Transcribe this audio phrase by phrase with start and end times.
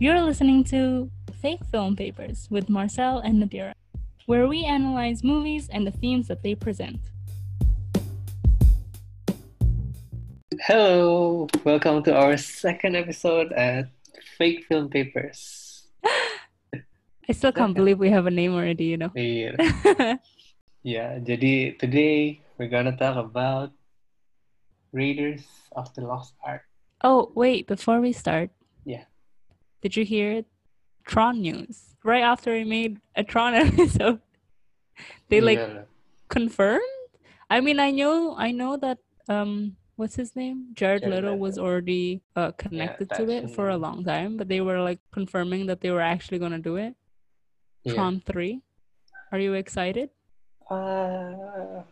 [0.00, 1.08] You're listening to
[1.40, 3.74] Fake Film Papers with Marcel and Nadira,
[4.26, 6.98] where we analyze movies and the themes that they present.
[10.66, 13.86] Hello, welcome to our second episode at
[14.36, 15.86] Fake Film Papers.
[16.04, 19.10] I still can't believe we have a name already, you know.
[19.14, 19.54] Iya,
[20.82, 21.22] yeah.
[21.22, 23.70] Jadi today we're gonna talk about
[24.90, 25.46] Raiders
[25.78, 26.66] of the Lost Ark.
[27.04, 28.50] oh, wait, before we start.
[29.84, 29.90] Yeah.
[29.90, 30.46] Did you hear it?
[31.06, 31.96] Tron news.
[32.04, 34.20] Right after we made a Tron episode.
[35.28, 35.84] They like Gimana?
[36.28, 36.80] confirmed?
[37.50, 40.72] I mean, I know I know that um what's his name?
[40.72, 44.60] Jared, Jared Leto was already uh connected to it for a long time, but they
[44.60, 46.94] were like confirming that they were actually going to do it.
[47.84, 47.94] Yeah.
[47.94, 48.62] Tron 3.
[49.32, 50.08] Are you excited?
[50.72, 51.84] Ah,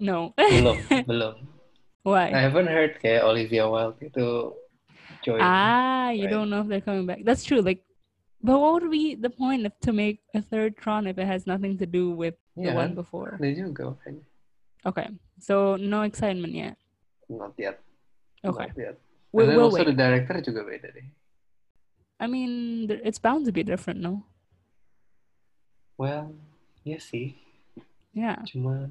[0.00, 0.32] No.
[0.40, 0.78] belum,
[1.10, 1.34] belum.
[2.02, 2.32] Why?
[2.32, 4.56] I haven't heard kayak Olivia Wilde itu
[5.40, 6.30] Ah, you right.
[6.30, 7.20] don't know if they're coming back.
[7.24, 7.60] That's true.
[7.60, 7.84] Like,
[8.42, 11.46] but what would be the point of to make a third Tron if it has
[11.46, 13.36] nothing to do with the one before?
[13.42, 14.22] Ada juga makanya.
[14.86, 15.08] Okay,
[15.42, 16.76] so no excitement yet.
[17.28, 17.82] Not yet.
[18.44, 18.96] Okay, Not yet.
[19.32, 19.90] we, And then we'll also wait.
[19.90, 21.08] the director juga beda deh.
[22.20, 24.22] I mean, it's bound to be different, no?
[25.98, 26.34] Well,
[26.86, 27.34] yeah sih.
[28.14, 28.42] Yeah.
[28.46, 28.90] Cuma,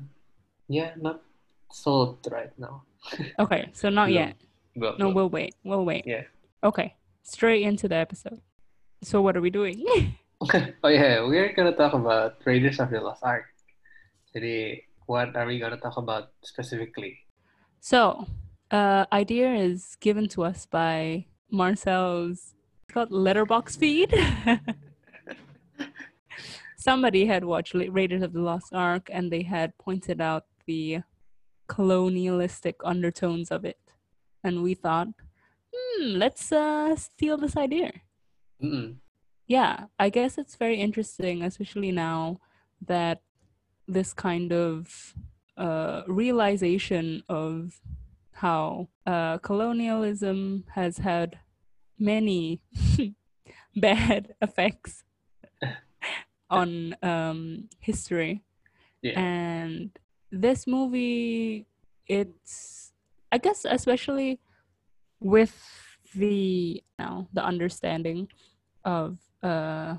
[0.68, 1.24] yeah, not
[1.72, 2.84] sold right now.
[3.40, 4.16] Okay, so not Belum.
[4.16, 4.36] yet.
[4.76, 5.56] Belum, No, we'll wait.
[5.64, 6.04] We'll wait.
[6.06, 6.28] Yeah.
[6.64, 8.42] Okay, straight into the episode.
[9.04, 9.86] So what are we doing?
[10.84, 13.46] oh yeah, we're gonna talk about Raiders of the Lost Ark.
[14.36, 17.20] Jadi, what are we gonna talk about specifically?
[17.80, 18.28] so,
[18.72, 24.14] uh, idea is given to us by Marcel's it's called Letterboxd feed.
[26.78, 31.02] Somebody had watched Raiders of the Lost Ark and they had pointed out the
[31.68, 33.80] colonialistic undertones of it,
[34.44, 35.10] and we thought,
[35.78, 37.92] hmm, let's uh, steal this idea.
[38.64, 38.96] Mm-mm.
[39.48, 42.40] yeah i guess it's very interesting especially now
[42.88, 43.22] that
[43.88, 45.14] this kind of
[45.58, 47.80] uh, realization of
[48.34, 51.38] how uh, colonialism has had
[52.00, 52.62] many
[53.76, 55.04] bad effects
[56.50, 58.42] on um, history
[59.04, 59.20] Yeah.
[59.20, 59.92] and
[60.32, 61.68] this movie
[62.08, 62.92] it's
[63.32, 64.40] i guess especially
[65.20, 65.56] with
[66.16, 68.28] the now the understanding
[68.86, 69.96] of uh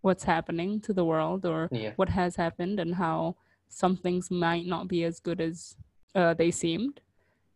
[0.00, 1.92] what's happening to the world or Yeah.
[1.96, 3.36] what has happened and how
[3.68, 5.76] some things might not be as good as
[6.14, 7.00] uh, they seemed.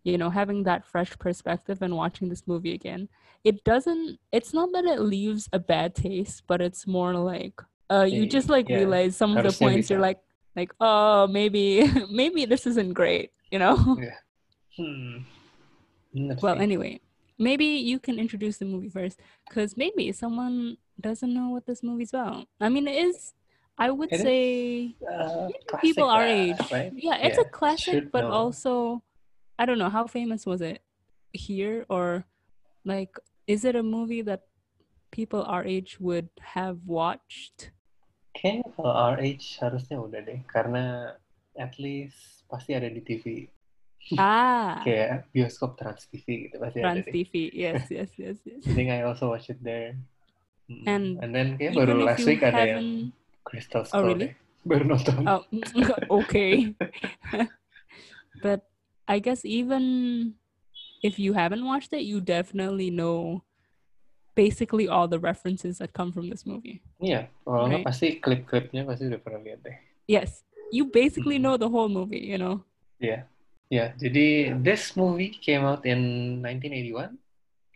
[0.04, 3.08] You know having that fresh perspective and watching this movie again
[3.44, 7.60] it doesn't it's not that it leaves a bad taste but it's more like
[7.90, 10.20] uh you Eh, just like yeah, realize some of the points you're like
[10.56, 13.76] like oh maybe maybe this isn't great you know?
[14.76, 15.18] Hmm.
[16.14, 17.00] Well anyway
[17.38, 22.10] maybe you can introduce the movie first because maybe someone doesn't know what this movie's
[22.10, 23.32] about i mean it is
[23.78, 24.42] i would It is say
[25.06, 25.48] Uh,
[25.78, 26.90] people our lah, age right?
[26.92, 28.34] yeah it's a classic but know.
[28.34, 29.02] also
[29.54, 30.82] i don't know how famous was it
[31.30, 32.26] here or
[32.82, 33.14] like
[33.46, 34.50] is it a movie that
[35.14, 37.70] people our age would have watched
[38.38, 41.10] Kayaknya kalau our age harusnya udah deh, karena
[41.58, 43.50] at least pasti ada di TV.
[44.16, 47.12] Ah Kayak bioskop Trans TV gitu pasti trans ada deh.
[47.12, 49.98] tv yes yes yes yes I think I also watched it there.
[50.68, 53.12] Mm, And And then kayak baru last week ada yang
[53.44, 54.28] Crystal Oh, Skull really?
[54.28, 54.32] deh.
[54.68, 55.24] Baru nonton.
[55.24, 55.42] Oh,
[56.24, 56.76] okay.
[58.36, 58.68] but
[59.08, 60.34] I guess even
[61.00, 63.42] if you haven't watched it, you definitely know
[64.36, 66.84] basically all the references that come from this movie.
[67.00, 67.86] Iya, kalau Right.
[67.86, 69.76] pasti klip-klipnya pasti udah pernah lihat deh.
[70.06, 71.44] Yes, you basically Mhm.
[71.48, 72.60] know the whole movie, you know.
[73.00, 73.24] Iya.
[73.68, 76.00] Ya, jadi this movie came out in
[76.40, 77.20] 1981.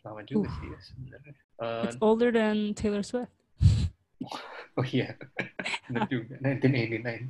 [0.02, 0.56] Lama juga Oof.
[0.56, 1.34] sih ya sebenarnya.
[1.60, 3.28] Uh, It's older than Taylor Swift.
[4.80, 5.14] oh iya,
[5.86, 7.28] benar juga, 1989.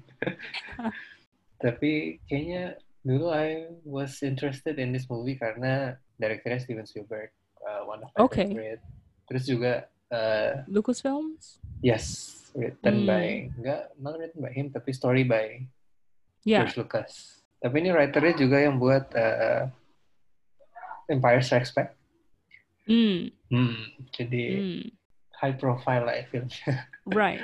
[1.65, 7.35] Tapi kayaknya dulu I was interested in this movie karena direkturnya Steven Spielberg,
[7.67, 8.47] uh, one of my Okay.
[8.47, 8.83] favorite.
[9.27, 9.73] Terus juga,
[10.15, 11.59] uh, Lucasfilms?
[11.83, 13.11] yes, written Hmm.
[13.11, 13.27] by,
[13.59, 15.67] enggak, not written by him, tapi story by
[16.43, 16.63] Yeah.
[16.63, 17.42] George Lucas.
[17.63, 19.71] Tapi ini writernya juga yang buat uh,
[21.07, 21.95] Empire Strikes Back.
[22.91, 23.79] Mm, Hmm,
[24.11, 24.85] jadi mm.
[25.39, 26.89] high profile lah ya filmnya.
[27.07, 27.43] Right.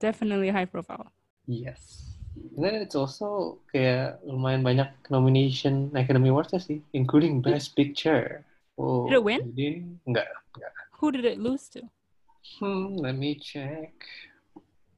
[0.00, 1.08] Definitely high profile.
[1.48, 2.04] yes.
[2.34, 8.42] And then it's also kayak lumayan banyak nomination Academy Awards sih, including Best Picture.
[8.74, 9.40] Oh, Did it win?
[9.54, 9.68] Jadi
[10.02, 10.26] enggak,
[10.58, 10.72] enggak.
[10.98, 11.86] Who did it lose to?
[12.58, 13.94] Hmm, let me check.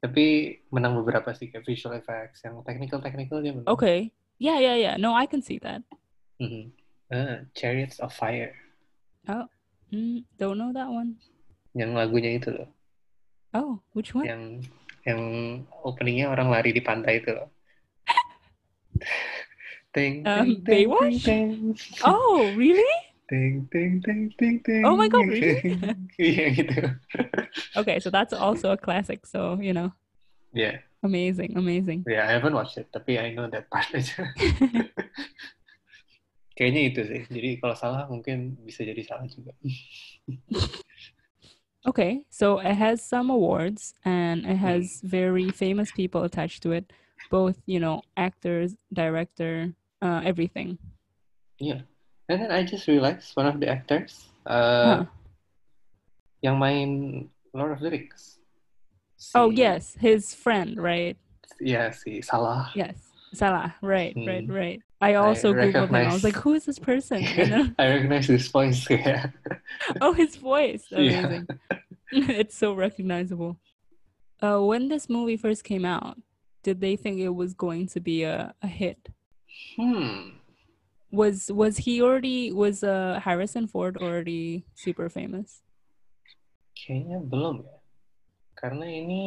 [0.00, 3.68] Tapi menang beberapa sih kayak visual effects, yang technical technical dia menang.
[3.68, 4.16] Okay.
[4.38, 4.94] Yeah, yeah, yeah.
[4.96, 5.82] No, I can see that.
[6.40, 6.72] Mhm.
[7.12, 8.52] Ah, Chariots of Fire.
[9.92, 11.14] Mm, don't know that one.
[11.76, 12.68] yang lagunya itu loh.
[13.54, 14.24] Oh, which one?
[14.26, 14.42] Yang
[15.06, 15.20] yang
[15.84, 17.48] openingnya orang lari di pantai itu loh.
[19.94, 21.20] ting, Um, ting, Baywatch?
[21.22, 21.76] ting, ting.
[22.02, 22.96] Oh, really?
[23.28, 24.82] Ting, ting, ting, ting, ting.
[24.88, 25.60] Oh my God, really?
[26.18, 26.78] Iya gitu.
[27.78, 29.28] Okay, so that's also a classic.
[29.28, 29.92] So, you know,
[30.56, 32.02] Yeah, amazing, amazing.
[32.04, 34.26] yeah, I haven't watched it, tapi I know that part aja.
[36.56, 37.22] Kayaknya itu sih.
[37.30, 39.54] Jadi kalau salah mungkin bisa jadi salah juga.
[41.86, 46.90] Okay, so it has some awards and it has very famous people attached to it,
[47.30, 49.70] both, you know, actors, director,
[50.02, 50.82] uh, everything.
[51.62, 51.86] Yeah.
[52.26, 55.06] And then I just realized one of the actors uh, Huh.
[56.42, 58.35] yang main Lord of the Rings.
[59.34, 61.16] Oh, yes, his friend, right?
[61.60, 62.68] Iya si Sallah.
[62.76, 62.96] Yes,
[63.32, 64.52] Sallah, right, right, Hmm.
[64.52, 64.80] right.
[65.00, 65.94] I also Googled him.
[65.94, 67.24] I was like, who is this person?
[67.78, 69.32] I recognize his voice kayak.
[70.00, 70.84] oh, his voice.
[70.90, 71.20] Yeah.
[71.24, 71.48] Amazing.
[72.12, 73.60] it's so recognizable.
[74.40, 76.16] Uh, when this movie first came out,
[76.62, 79.08] did they think it was going to be a, a hit?
[79.76, 80.40] Hmm.
[81.12, 85.62] Was was he already was uh Harrison Ford already super famous?
[86.76, 87.75] Kayaknya belum ya.
[88.56, 89.22] Karena ini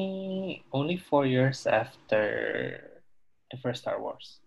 [0.73, 2.25] only four years after
[3.53, 4.41] the first Star Wars.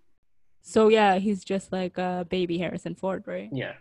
[0.63, 3.51] So yeah, he's just like a baby Harrison Ford, right?
[3.51, 3.79] Yeah.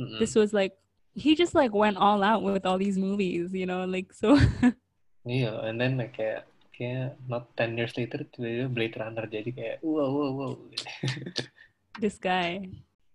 [0.00, 0.20] Mm-mm.
[0.20, 0.76] This was like
[1.14, 4.38] he just like went all out with all these movies, you know, like so
[5.24, 9.76] yeah, and then like, kayak kayak not 10 years later tiba-tiba Blade Runner jadi kayak
[9.84, 10.52] wow wow wow.
[12.00, 12.68] this guy.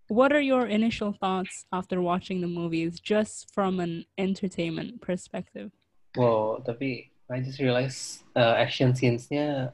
[0.07, 5.75] What are your initial thoughts after watching the movies just from an entertainment perspective?
[6.18, 9.71] wow, tapi I just realized uh, action scenes-nya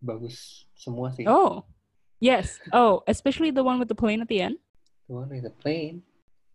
[0.00, 1.28] bagus semua sih.
[1.28, 1.64] Oh.
[2.20, 2.60] Yes.
[2.72, 4.56] Oh, especially the one with the plane at the end.
[5.08, 6.02] The one with the plane.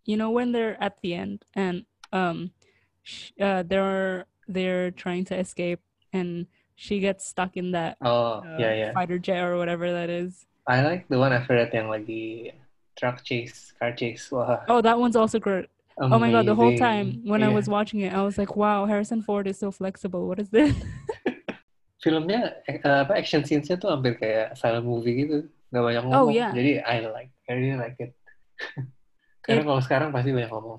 [0.06, 1.82] You know when they're at the end and
[2.14, 2.54] um
[3.02, 5.82] sh- uh they're they're trying to escape
[6.14, 6.46] and
[6.78, 8.92] she gets stuck in that Oh, uh, yeah, yeah.
[8.94, 10.46] fighter jet or whatever that is.
[10.70, 12.54] I like the one after that yang lagi
[12.94, 14.30] truck chase, car chase.
[14.30, 15.66] Wah, Oh, that one's also great.
[15.96, 16.84] Oh my god, the whole amazing.
[16.84, 17.56] time when I Iya.
[17.56, 20.28] was watching it, I was like, wow, Harrison Ford is so flexible.
[20.28, 20.76] What is this?
[22.04, 25.48] filmnya eh, apa action scenes-nya tuh hampir kayak silent movie gitu.
[25.74, 26.20] Gak banyak ngomong.
[26.20, 26.52] Oh, yeah.
[26.54, 28.12] Jadi I like, I really like it.
[29.42, 30.78] Karena It- kalau sekarang pasti banyak ngomong.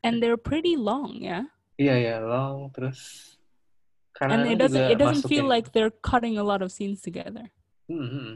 [0.00, 1.44] and they're pretty long, yeah.
[1.76, 3.32] Iya ya, long terus
[4.16, 7.48] karena And it doesn't it doesn't feel like they're cutting a lot of scenes together.
[7.88, 8.32] Hmm, hmm.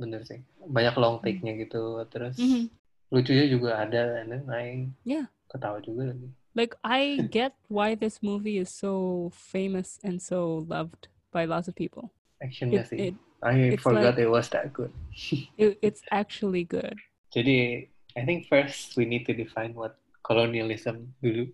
[0.00, 0.40] bener sih.
[0.64, 2.00] Banyak long take-nya gitu.
[2.08, 2.72] Terus Mhm.
[3.12, 4.24] lucunya juga ada.
[4.24, 5.28] And then I Yeah.
[5.50, 6.30] Ketawa juga lagi.
[6.54, 11.74] Like I get why this movie is so famous and so loved by lots of
[11.78, 12.10] people.
[12.42, 12.98] Actionnya It, sih.
[13.10, 14.90] it, I forgot like- it was that good.
[15.60, 16.98] it it's actually good.
[17.30, 17.86] Jadi
[18.18, 19.94] I think first we need to define what
[20.26, 21.46] colonialism dulu.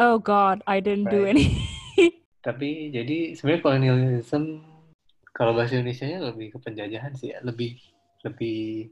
[0.00, 1.36] Oh God, I didn't do Right.
[1.36, 1.46] any.
[2.46, 4.64] Tapi jadi sebenarnya colonialism
[5.36, 7.76] kalau bahasa Indonesia-nya lebih ke penjajahan sih ya, lebih
[8.24, 8.88] lebih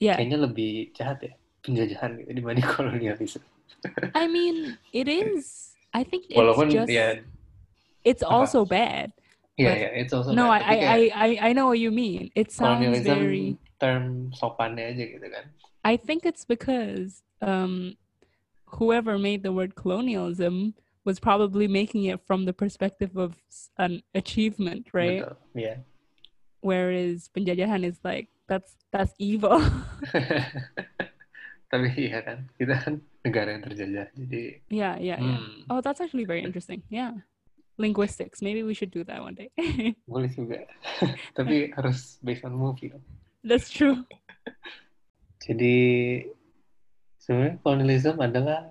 [0.00, 3.44] yeah, kayaknya lebih jahat ya penjajahan gitu dibanding kolonialisme.
[4.14, 5.72] I mean it is.
[5.94, 7.22] I think it's Walaupun just ya
[8.04, 8.32] it's apa?
[8.32, 9.12] also bad.
[9.56, 10.62] But- ya it's also No, bad.
[10.62, 12.30] I, I, I, I I know what you mean.
[12.34, 13.46] It sounds colonialism very.
[13.80, 15.44] term sopannya aja gitu kan.
[15.84, 17.94] I think it's because um,
[18.80, 20.74] whoever made the word colonialism
[21.06, 23.38] was probably making it from the perspective of
[23.78, 25.22] an achievement, right?
[25.22, 25.36] Betul.
[25.54, 25.74] Iya.
[26.60, 29.62] Whereas penjajahan is like that's that's evil.
[31.76, 34.08] Tapi iya kan, kita kan negara yang terjajah.
[34.16, 34.42] Jadi
[34.72, 35.40] yeah, yeah, yeah.
[35.44, 36.80] hmm, Oh, that's actually very interesting.
[36.88, 37.20] Yeah,
[37.76, 38.40] linguistics.
[38.40, 39.52] Maybe we should do that one day.
[40.08, 40.64] boleh juga.
[41.36, 42.96] Tapi harus based on movie
[43.44, 44.02] that's true.
[45.44, 45.76] Jadi
[47.20, 48.66] sebenarnya kolonialisme adalah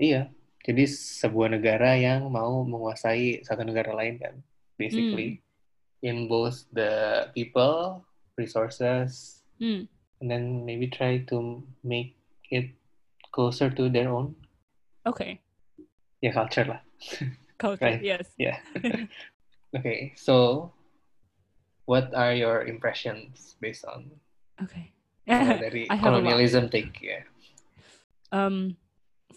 [0.00, 0.32] iya.
[0.66, 4.34] Jadi sebuah negara yang mau menguasai satu negara lain kan,
[4.74, 5.38] basically
[6.02, 8.02] in both the people,
[8.34, 9.86] resources, Hmm.
[10.18, 12.15] and then maybe try to make
[12.50, 12.70] it
[13.32, 14.34] closer to their own
[15.06, 15.40] Okay.
[16.20, 16.80] Yeah, culture lah.
[17.58, 17.84] Culture.
[17.84, 18.02] Right.
[18.02, 18.26] Yes.
[18.38, 18.58] Yeah.
[19.76, 20.72] okay, so
[21.86, 24.10] what are your impressions based on
[24.62, 24.90] Okay.
[25.30, 26.98] uh, dari I have a colonialism take?
[27.00, 27.22] Yeah.
[28.32, 28.76] um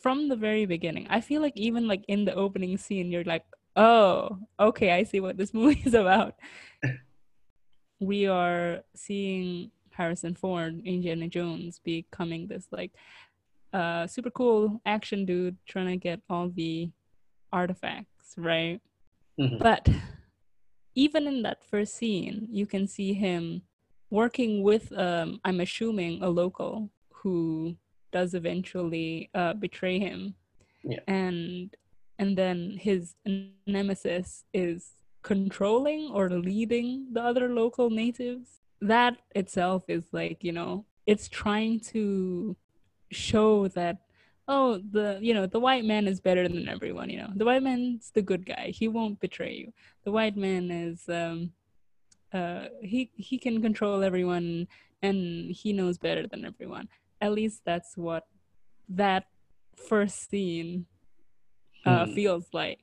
[0.01, 3.45] from the very beginning i feel like even like in the opening scene you're like
[3.75, 6.33] oh okay i see what this movie is about
[7.99, 9.69] we are seeing
[9.99, 12.91] harrison ford indiana jones becoming this like
[13.79, 14.61] uh super cool
[14.95, 16.89] action dude trying to get all the
[17.61, 18.79] artifacts right
[19.39, 19.59] Mhm.
[19.67, 19.83] but
[20.95, 23.61] even in that first scene you can see him
[24.21, 26.89] working with um i'm assuming a local
[27.19, 27.37] who
[28.11, 30.19] does eventually uh, betray him
[30.93, 31.03] Yeah.
[31.07, 31.75] and
[32.21, 33.01] and then his
[33.75, 34.79] nemesis is
[35.21, 38.47] controlling or leading the other local natives.
[38.81, 42.55] That itself is like, you know, it's trying to
[43.11, 43.97] show that
[44.47, 47.31] oh the you know the white man is better than everyone you know.
[47.35, 48.69] The white man's the good guy.
[48.73, 49.73] He won't betray you.
[50.05, 51.51] The white man is um
[52.33, 54.67] uh he he can control everyone
[55.01, 56.87] and he knows better than everyone.
[57.21, 58.27] At least that's what
[58.87, 59.25] that
[59.75, 60.85] first scene
[61.85, 62.13] uh Hmm.
[62.13, 62.81] feels like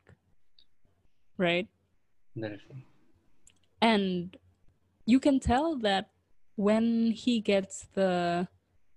[1.39, 1.69] right?
[2.35, 2.57] Sih.
[3.81, 4.37] and
[5.07, 6.11] you can tell that
[6.57, 8.47] when he gets the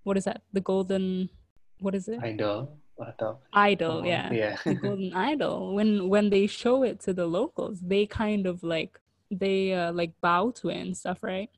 [0.04, 0.42] what is that?
[0.54, 1.30] The golden
[1.80, 2.20] what is it?
[2.22, 4.28] Idol atau idol oh, yeah.
[4.34, 4.56] yeah.
[4.66, 5.74] the golden idol.
[5.74, 9.00] When when they show it to the locals they kind of like
[9.32, 11.50] they uh, like bow to it and stuff right?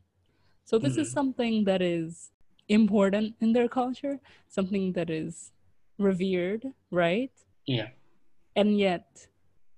[0.66, 1.16] So this is Mhm.
[1.18, 2.30] something that is
[2.70, 5.52] important in their culture something that is
[5.98, 7.34] revered right?
[7.66, 7.90] Yeah.
[8.56, 9.28] And yet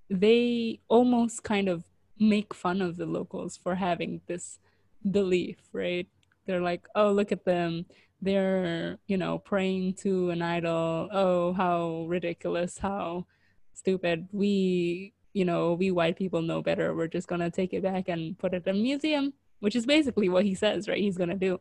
[0.10, 1.84] they almost kind of
[2.20, 4.60] make fun of the locals for having this
[5.04, 6.08] belief right?
[6.46, 7.86] They're like oh look at them.
[8.22, 11.10] They're you know praying to an idol.
[11.12, 13.26] Oh how ridiculous how
[13.74, 14.28] stupid.
[14.32, 16.94] We you know we white people know better.
[16.94, 20.28] We're just gonna take it back and put it in a museum which is basically
[20.28, 21.00] what he says right?
[21.00, 21.60] He's gonna do.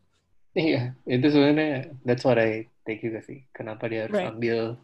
[0.53, 3.41] Iya, itu sebenarnya that's what I think juga sih.
[3.57, 4.29] Kenapa dia harus Right.
[4.29, 4.77] ambil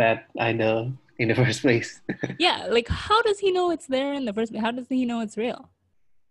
[0.00, 2.00] that idol in the first place?
[2.38, 5.04] yeah like how does he know it's there in the first place how does he
[5.04, 5.68] know it's real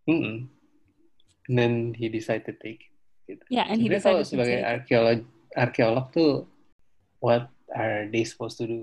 [0.09, 0.47] Mm-mm.
[1.49, 2.89] And then he decided to take
[3.27, 3.37] it.
[3.37, 3.43] Gitu.
[3.49, 5.19] yeah and he Sebenarnya decided kalau to sebagai arkeolog
[5.55, 6.33] arkeolog tuh
[7.21, 8.79] what are they supposed to do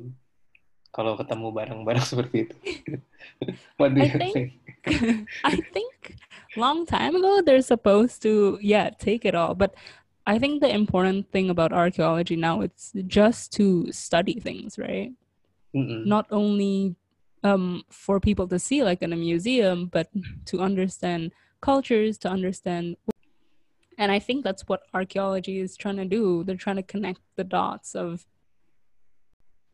[0.94, 2.56] kalau ketemu barang-barang seperti itu?
[3.80, 4.34] what do I you think-
[4.86, 5.28] think?
[5.44, 6.16] I think
[6.56, 9.74] long time ago they're supposed to yeah take it all but
[10.24, 15.12] I think the important thing about archaeology now it's just to study things right
[15.74, 16.06] Mm-mm.
[16.06, 16.96] not only
[17.44, 20.08] um for people to see like in a museum but
[20.46, 22.96] to understand cultures to understand
[23.98, 27.44] and I think that's what archaeology is trying to do they're trying to connect the
[27.44, 28.24] dots of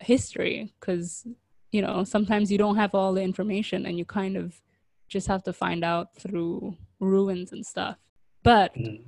[0.00, 1.26] history because
[1.72, 4.60] you know sometimes you don't have all the information and you kind of
[5.08, 7.96] just have to find out through ruins and stuff
[8.42, 9.04] but Mm.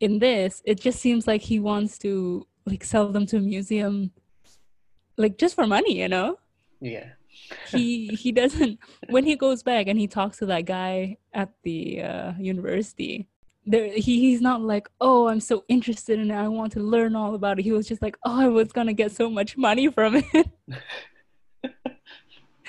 [0.00, 4.10] in this it just seems like he wants to like sell them to a museum
[5.16, 6.38] like just for money you know
[6.80, 7.16] Yeah.
[7.72, 12.02] he he doesn't when he goes back and he talks to that guy at the
[12.02, 13.28] uh, university
[13.66, 17.16] there he, he's not like oh i'm so interested in it i want to learn
[17.16, 19.88] all about it he was just like oh i was gonna get so much money
[19.90, 20.48] from it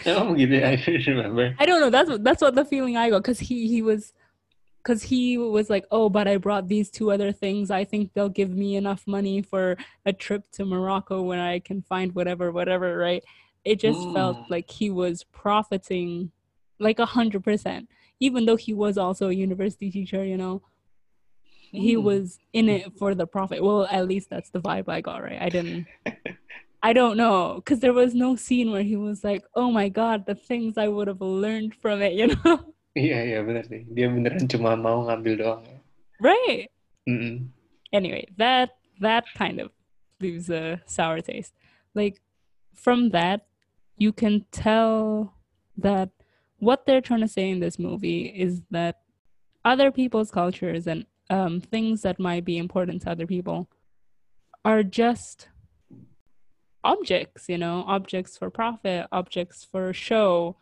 [0.06, 0.68] Emang begitu ya?
[0.70, 1.46] I don't remember.
[1.58, 4.14] i don't know that's what that's what the feeling i got because he he was
[4.88, 7.70] because he was like oh but i brought these two other things.
[7.70, 9.76] I think they'll give me enough money for
[10.06, 13.24] a trip to morocco when i can find whatever whatever right?
[13.66, 14.50] It just felt Mm.
[14.50, 16.32] like he was profiting
[16.80, 17.90] like a hundred percent
[18.22, 20.62] even though he was also a university teacher you know?
[21.72, 22.04] He Hmm.
[22.10, 23.62] was in it for the profit.
[23.62, 25.42] Well at least that's the vibe i got right?
[25.42, 25.86] I didn't
[26.90, 30.26] i don't know because there was no scene where he was like oh my god
[30.26, 33.86] the things i would have learned from it you know Iya, iya benar sih.
[33.94, 35.62] Dia beneran cuma mau ngambil doang
[36.20, 36.70] right
[37.08, 37.48] Mm-mm.
[37.94, 39.72] anyway that that kind of
[40.20, 41.54] leaves a sour taste
[41.94, 42.22] like
[42.74, 43.46] from that
[43.98, 45.34] you can tell
[45.78, 46.10] that
[46.60, 48.96] what they're trying to say in this movie is that
[49.64, 53.70] other people's cultures and um, things that might be important to other people
[54.66, 55.50] are just
[56.84, 60.56] objects you know objects for profit objects for show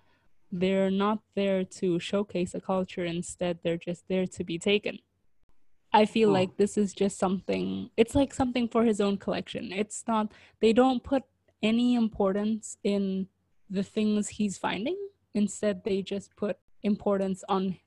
[0.52, 5.00] they're not there to showcase a culture instead they're just there to be taken
[5.94, 6.34] I feel Hmm.
[6.34, 9.72] like this is just something, it's like something for his own collection.
[9.72, 11.24] It's not, they don't put
[11.64, 13.28] any importance in
[13.70, 14.98] the things he's finding.
[15.34, 17.78] Instead, they just put importance on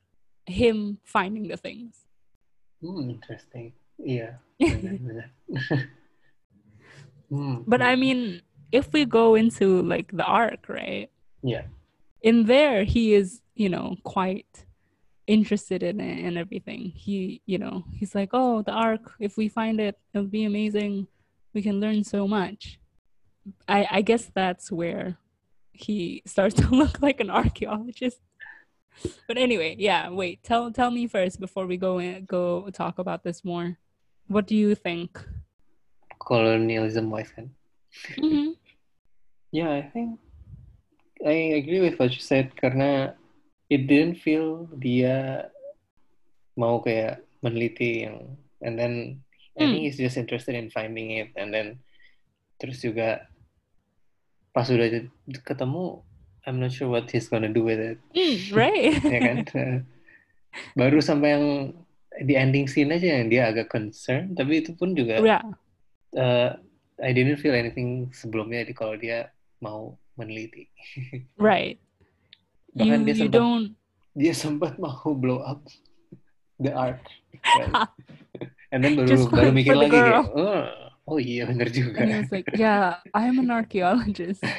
[0.47, 2.07] him finding the things.
[2.81, 3.75] Hmm, interesting.
[3.99, 4.37] Yeah.
[7.29, 8.41] Hmm, But I mean,
[8.73, 11.11] if we go into like the ark, right?
[11.43, 11.65] Yeah.
[12.23, 14.67] In there, he is, you know, quite
[15.27, 16.93] interested in it and everything.
[16.95, 21.07] He, you know, he's like, oh, the ark, if we find it, it'll be amazing.
[21.55, 22.79] We can learn so much.
[23.69, 25.17] I, I guess that's where
[25.73, 28.19] he starts to look like an archaeologist.
[29.29, 33.23] But anyway, yeah, wait, tell tell me first before we go in, go talk about
[33.23, 33.79] this more.
[34.27, 35.23] What do you think?
[36.19, 37.49] colonialism wise kan.
[38.21, 38.57] Mhm.
[39.51, 40.21] Yeah, I think
[41.25, 43.15] I agree with what you said karena
[43.67, 45.49] it didn't feel dia
[46.59, 49.23] mau kayak meneliti yang and then
[49.59, 49.75] I Hmm.
[49.75, 51.83] think he's just interested in finding it and then
[52.63, 53.27] terus juga
[54.55, 55.07] pas udah
[55.43, 56.03] ketemu
[56.47, 58.95] I'm not sure what he's gonna do with it Mm, right?
[59.15, 59.39] ya kan
[60.75, 61.47] baru sampai yang
[62.19, 65.43] di ending scene aja yang dia agak concern tapi itu pun juga yeah.
[66.19, 66.59] uh,
[66.99, 69.31] I didn't feel anything sebelumnya di kalau dia
[69.63, 70.67] mau meneliti
[71.39, 71.79] Right.
[72.75, 73.79] You you don't
[74.19, 75.63] dia sempat mau blow up
[76.59, 76.99] the art
[77.47, 77.71] Right.
[78.75, 80.25] and then baru Just baru mikir lagi kayak girl.
[80.35, 80.67] oh,
[81.15, 84.43] oh iya bener juga and he was like, Yeah, I'm an archaeologist.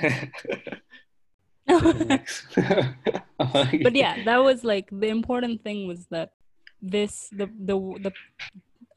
[3.83, 6.33] But yeah, that was like the important thing was that
[6.81, 7.77] this the the
[8.09, 8.11] the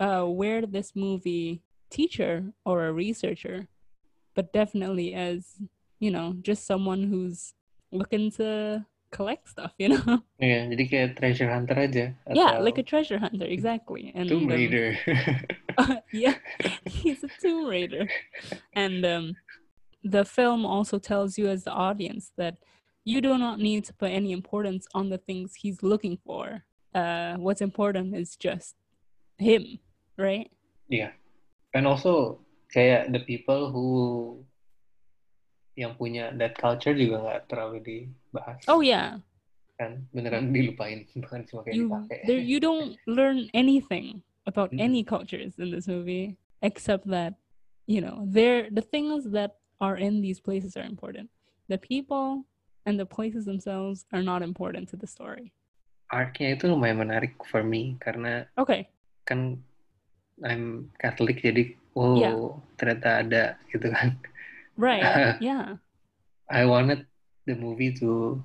[0.01, 3.69] uh where this movie teacher or a researcher,
[4.35, 5.61] but definitely as
[6.03, 7.55] you know just someone who's
[7.95, 8.83] looking to
[9.15, 10.27] collect stuff, you know.
[10.43, 12.11] Iya, jadi kayak treasure hunter aja.
[12.35, 14.11] yeah, like a treasure hunter, exactly.
[14.19, 14.99] And Tomb um, Raider.
[16.13, 16.35] yeah,
[16.85, 18.11] he's a tomb raider.
[18.75, 19.25] And um,
[20.03, 22.59] the film also tells you as the audience that
[23.05, 26.65] you do not need to put any importance on the things he's looking for.
[26.95, 28.75] Uh, what's important is just
[29.39, 29.79] him,
[30.19, 30.51] right?
[30.89, 31.13] Yeah,
[31.73, 32.41] And also
[32.73, 34.45] kayak the people who
[35.75, 38.61] yang punya that culture juga nggak terlalu dibahas.
[38.69, 39.21] Oh yeah,
[39.81, 42.19] Kan beneran dilupain, bukan cuma kayak you dipakai.
[42.29, 44.81] there you don't learn anything about Mm.
[44.83, 47.39] any cultures in this movie except that
[47.87, 51.27] you know they're the things that are in these places are important.
[51.73, 52.45] The people
[52.85, 55.55] and the places themselves are not important to the story.
[56.13, 58.93] Arc-nya itu lumayan menarik for me karena Okay.
[59.25, 59.57] kan
[60.43, 62.33] I'm Catholic jadi oh Iya.
[62.77, 64.19] ternyata ada gitu kan.
[64.77, 65.37] Right.
[65.41, 65.77] yeah.
[66.49, 67.07] I wanted
[67.47, 68.43] the movie to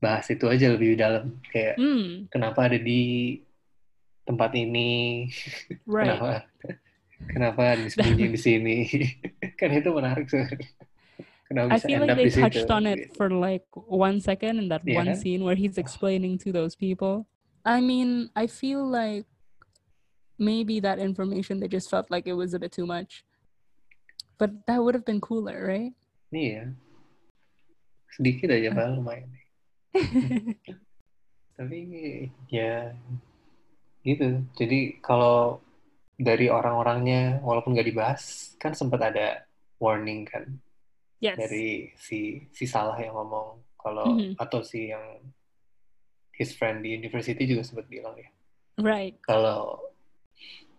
[0.00, 3.36] bahas itu aja lebih dalam kayak Mm, kenapa ada di
[4.24, 5.28] tempat ini
[5.84, 6.08] right.
[6.08, 6.28] kenapa
[7.28, 8.76] kenapa disembunyi di sini
[9.60, 10.28] kan itu menarik
[11.44, 15.04] kenapa I feel like they touched on it for like one second in that Iya
[15.04, 17.28] one scene where he's explaining to those people.
[17.60, 19.28] I mean, I feel like
[20.40, 23.26] maybe that information they just felt like it was a bit too much.
[24.40, 25.92] But that would have been cooler, right?
[26.30, 26.70] iya
[28.10, 29.30] sedikit aja pak lumayan
[31.58, 31.78] tapi
[32.46, 32.94] ya
[34.00, 35.58] gitu jadi kalau
[36.16, 39.42] dari orang-orangnya walaupun gak dibahas kan sempat ada
[39.82, 40.46] warning kan
[41.18, 41.34] yes.
[41.34, 44.38] dari si si salah yang ngomong kalau Mhm.
[44.38, 45.18] atau si yang
[46.38, 48.30] his friend di university juga sempat bilang ya
[48.80, 49.18] Right.
[49.26, 49.82] kalau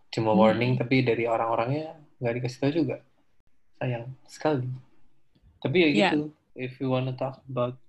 [0.10, 0.42] cuma Hmm.
[0.48, 2.98] warning tapi dari orang-orangnya nggak dikasih tahu juga
[3.82, 4.70] sayang sekali
[5.58, 6.14] tapi ya Yeah.
[6.14, 6.20] gitu
[6.54, 7.82] if you wanna talk about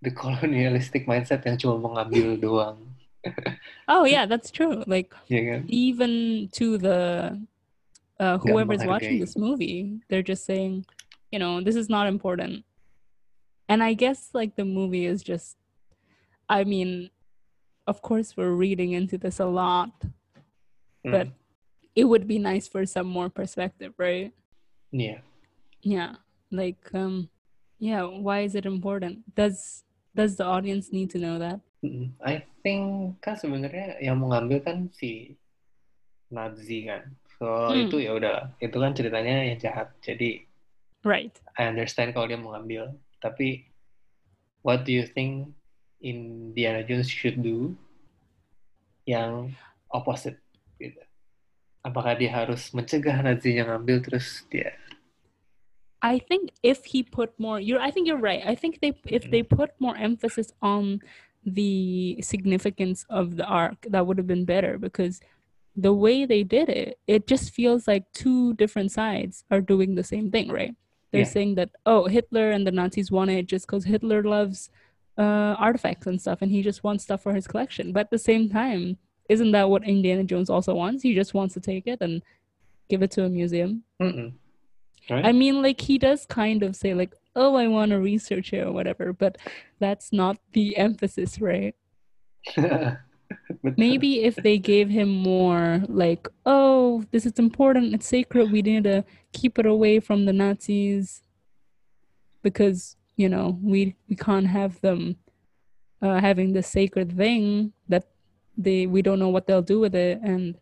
[0.00, 2.78] the colonialistic mindset yang cuma mengambil doang
[3.90, 4.84] Oh yeah, that's true.
[4.86, 7.34] Like ya kan even to the
[8.20, 10.86] uh, whoever's watching this movie, they're just saying,
[11.34, 12.64] you know, this is not important.
[13.68, 15.56] And I guess like the movie is just,
[16.48, 17.10] I mean,
[17.90, 19.90] of course we're reading into this a lot,
[21.04, 21.26] Hmm, but
[21.96, 24.32] it would be nice for some more perspective, right?
[24.92, 25.20] Iya
[25.78, 26.18] Yeah,
[26.50, 27.30] like um,
[27.78, 28.02] yeah.
[28.02, 29.22] Why is it important?
[29.38, 31.62] Does does the audience need to know that?
[32.18, 35.38] I think kan sebenarnya yang mengambil kan si
[36.34, 37.86] Nazi kan so Hmm.
[37.86, 40.42] itu ya udah itu kan ceritanya yang jahat jadi
[41.06, 41.38] Right.
[41.54, 43.70] I understand kalau dia mau ngambil, tapi
[44.66, 45.54] what do you think
[46.02, 47.78] Indiana Jones should do
[49.06, 49.54] yang
[49.94, 50.42] opposite?
[51.86, 54.74] Apakah dia harus mencegah Nazinya ngambil terus dia
[56.02, 57.80] I think if he put more, you're.
[57.82, 58.42] I think you're right.
[58.46, 61.02] I think they if they put more emphasis on
[61.44, 65.18] the significance of the ark, that would have been better because
[65.74, 70.04] the way they did it, it just feels like two different sides are doing the
[70.06, 70.74] same thing, right?
[71.10, 71.34] They're Yeah.
[71.34, 74.70] saying that oh, Hitler and the Nazis want it just because Hitler loves
[75.18, 77.90] uh, artifacts and stuff, and he just wants stuff for his collection.
[77.90, 81.02] But at the same time, isn't that what Indiana Jones also wants?
[81.02, 82.22] He just wants to take it and
[82.88, 83.84] give it to a museum.
[85.10, 85.24] Right?
[85.24, 88.66] I mean, like he does kind of say like, "Oh, I want to research it
[88.66, 89.38] or whatever," but
[89.78, 91.74] that's not the emphasis, right?
[93.76, 97.94] Maybe if they gave him more like, "Oh, this is important.
[97.94, 98.52] It's sacred.
[98.52, 101.22] We need to keep it away from the Nazis
[102.42, 105.16] because you know we we can't have them
[106.02, 108.04] uh, having this sacred thing that
[108.58, 110.58] they we don't know what they'll do with it and."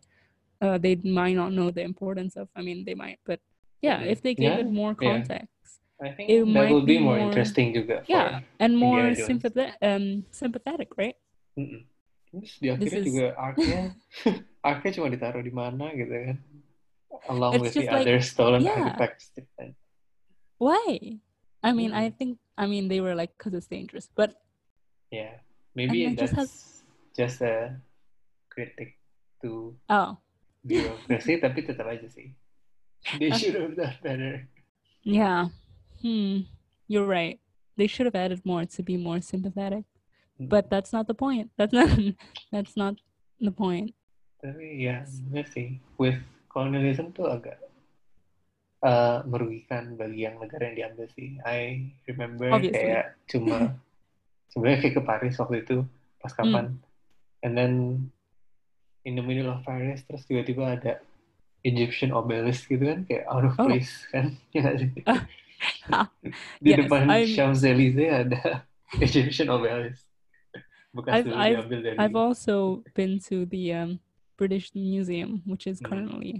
[0.57, 2.49] Uh, they might not know the importance of.
[2.57, 3.37] I mean, they might, but
[3.85, 4.09] yeah, Mhm.
[4.09, 5.05] if they gave Yeah, it more yeah.
[5.21, 8.41] context, I think it that might will be be more more- interesting juga for yeah
[8.57, 11.13] and more sympathetic um sympathetic right
[11.53, 11.85] Mm-mm.
[12.33, 13.81] Terus di akhirnya is- juga ark-nya
[14.65, 16.37] ark-nya cuma ditaruh di mana gitu kan
[17.29, 18.81] along It's with the like- other stolen yeah.
[18.81, 19.29] artifacts
[20.57, 20.81] why
[21.61, 22.17] i I mean, I Mm.
[22.17, 24.33] think I mean they were like because it's dangerous, but
[25.13, 25.37] Yeah,
[25.77, 27.77] maybe that's just just, a
[28.57, 28.97] critic
[29.37, 30.17] to oh
[30.65, 32.33] bureaucracy, tapi tetap aja sih.
[33.21, 34.33] They should have done better.
[35.05, 35.53] yeah,
[36.01, 36.49] hmm,
[36.89, 37.37] you're right.
[37.77, 39.85] They should have added more to be more sympathetic,
[40.37, 40.49] Mm.
[40.49, 41.53] but that's not the point.
[41.57, 41.93] That's not
[42.53, 42.97] that's not
[43.37, 43.93] the point.
[44.41, 45.77] Tapi ya, bener sih.
[45.97, 46.17] With
[46.49, 47.57] colonialism tuh agak
[48.81, 51.37] uh, merugikan bagi yang negara yang diambil sih.
[51.41, 52.81] I remember Obviously.
[52.81, 53.77] kayak cuma
[54.51, 55.77] sebenarnya kayak ke Paris waktu itu
[56.17, 56.39] pas Hmm.
[56.43, 56.65] kapan.
[57.41, 57.73] And then
[59.07, 60.99] in the middle of Paris terus tiba-tiba ada
[61.63, 63.71] Egyptian obelisk gitu kan kayak out of Oh.
[63.71, 64.35] place kan.
[64.53, 64.91] Ya nggak sih?
[65.89, 66.05] Ah,
[66.61, 68.61] Di yes, depan I'm- Champs-Élysées ada
[69.01, 70.05] Egyptian obelisk.
[70.93, 73.89] Bekas I've- I've- I've also been to the um,
[74.37, 75.87] British Museum, which is Mhm.
[75.89, 76.33] currently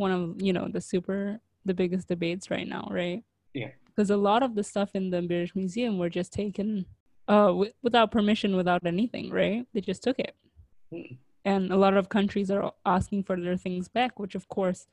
[0.00, 1.36] one of you know the super
[1.68, 3.20] the biggest debates right now, right?
[3.52, 3.76] Yeah.
[3.92, 6.86] Because a lot of the stuff in the British Museum were just taken
[7.28, 9.68] uh wi- without permission, without anything, right?
[9.76, 10.32] They just took it,
[10.94, 11.20] Mm.
[11.46, 14.90] And a lot of countries are asking for their things back, which of course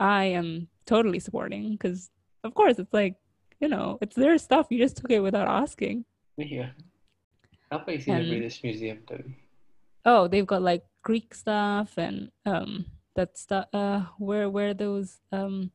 [0.00, 2.08] I am totally supporting because
[2.42, 3.20] of course it's like
[3.60, 4.72] you know it's their stuff.
[4.72, 6.08] You just took it without asking.
[6.40, 6.72] Iya.
[7.70, 9.36] Apa isinya And- British Museum tadi?
[10.08, 12.88] oh they've got like greek stuff and um
[13.20, 15.68] that stuff uh where where those um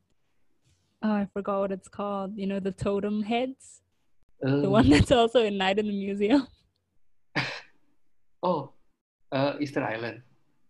[1.05, 3.85] oh i forgot what it's called you know the totem heads
[4.41, 6.41] the Eh, one that's also in night in the museum
[8.41, 8.73] Oh,
[9.31, 10.21] uh, Easter Island.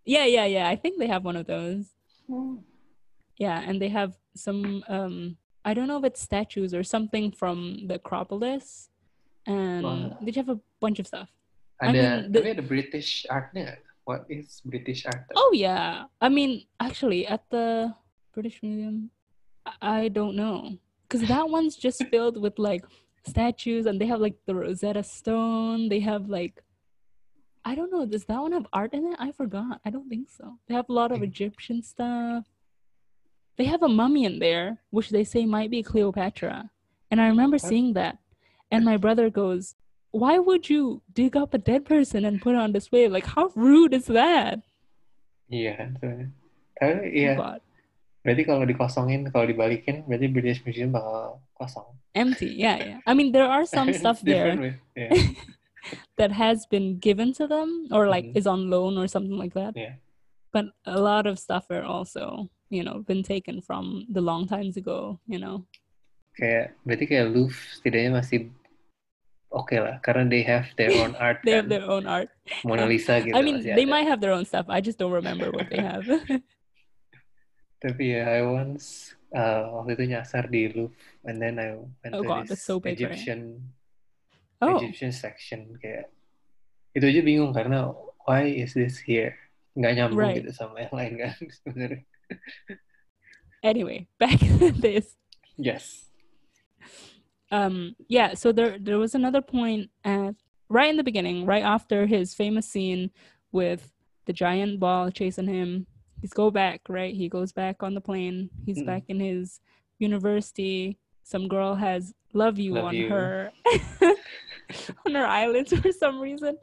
[0.05, 1.89] yeah yeah yeah i think they have one of those
[3.37, 7.87] yeah and they have some um i don't know if it's statues or something from
[7.87, 8.89] the acropolis
[9.47, 10.17] and Wow.
[10.21, 11.29] they have a bunch of stuff
[11.81, 13.79] I Ada, mean, the- tapi ada British artnya nggak?
[14.07, 15.27] What is British art?
[15.35, 16.07] Oh yeah.
[16.23, 17.91] I mean, actually, at the
[18.31, 19.11] British Museum,
[19.67, 22.87] I, I don't know, because that one's just filled with like
[23.27, 25.89] statues, and they have like the Rosetta Stone.
[25.91, 26.63] They have like,
[27.65, 28.05] I don't know.
[28.05, 29.17] Does that one have art in it?
[29.17, 29.81] I forgot.
[29.83, 30.57] I don't think so.
[30.69, 31.27] They have a lot of Mm.
[31.33, 32.45] Egyptian stuff.
[33.57, 36.69] They have a mummy in there, which they say might be Cleopatra,
[37.09, 38.19] and I remember seeing that,
[38.69, 39.73] and my brother goes.
[40.15, 43.11] Why would you dig up a dead person and put it on display?
[43.11, 44.63] Like, how rude is that?
[45.51, 46.27] Iya sebenarnya.
[46.79, 47.59] Tapi iya, God.
[48.23, 51.87] berarti kalau dikosongin, kalau dibalikin, berarti British Museum bakal kosong.
[52.15, 55.11] empty yeah yeah i mean there are some stuff there with- yeah,
[56.17, 58.37] that has been given to them or like Mhm.
[58.39, 59.99] is on loan or something like that Yeah.
[60.55, 64.75] but a lot of stuff are also you know been taken from the long times
[64.79, 65.65] ago you know
[66.35, 68.51] Kayak, berarti kayak Louvre setidaknya masih
[69.55, 72.27] oke lah, karena they have their own art they have their own art
[72.67, 73.93] Mona Lisa gitu i mean they ada.
[73.95, 76.03] might have their own stuff i just don't remember what they have
[77.85, 80.95] Tapi ya, I once uh, waktu itu nyasar di Louvre,
[81.27, 83.13] and then I went Oh to God, this so big, right?
[84.55, 86.07] Egyptian oh Egyptian section kayak
[86.95, 87.91] itu aja bingung karena
[88.23, 89.35] why is this here?
[89.75, 90.39] Nggak nyambung Right.
[90.39, 92.03] gitu sama yang lain kan sebenarnya.
[93.61, 95.17] anyway back to this
[95.57, 96.07] Yes.
[97.51, 100.35] um yeah so there there was another point at
[100.69, 103.11] right in the beginning right after his famous scene
[103.51, 103.91] with
[104.25, 105.85] the giant ball chasing him
[106.21, 108.85] he's go back right he goes back on the plane he's Mm.
[108.87, 109.59] back in his
[109.99, 113.09] university some girl has love you Love on you.
[113.09, 113.51] her
[115.05, 116.57] on her eyelids for some reason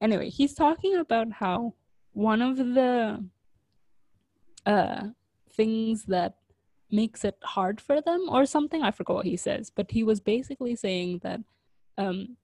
[0.00, 1.74] anyway he's talking about how
[2.12, 3.24] one of the
[4.66, 5.02] uh
[5.52, 6.34] things that
[6.90, 10.20] makes it hard for them or something i forgot what he says but he was
[10.20, 11.40] basically saying that
[11.98, 12.36] um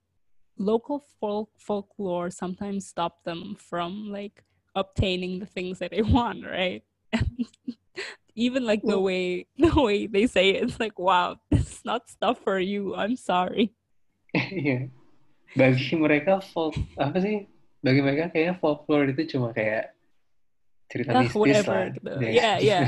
[0.57, 4.43] local folk folklore sometimes stop them from like
[4.75, 6.83] obtaining the things that they want right
[8.41, 12.09] even like the way the way they say it, it's like wow this is not
[12.09, 13.77] stuff for you i'm sorry
[14.55, 14.87] yeah.
[15.59, 17.51] Bagi mereka folk apa sih?
[17.83, 19.91] Bagi mereka kayaknya folklore itu cuma kayak
[20.87, 21.95] cerita Ah, mistis whatever lah.
[21.99, 22.11] gitu.
[22.23, 22.87] Yeah, yeah.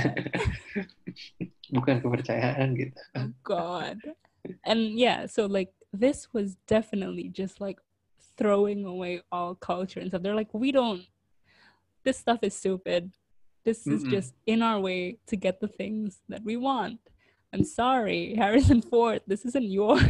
[1.74, 2.94] Bukan kepercayaan gitu.
[3.18, 3.98] oh god
[4.62, 7.82] and yeah so like this was definitely just like
[8.38, 11.02] throwing away all culture and stuff they're like we don't
[12.06, 13.10] this stuff is stupid
[13.64, 14.10] this is Mm-mm.
[14.10, 17.00] just in our way to get the things that we want
[17.52, 20.02] i'm sorry harrison ford this isn't yours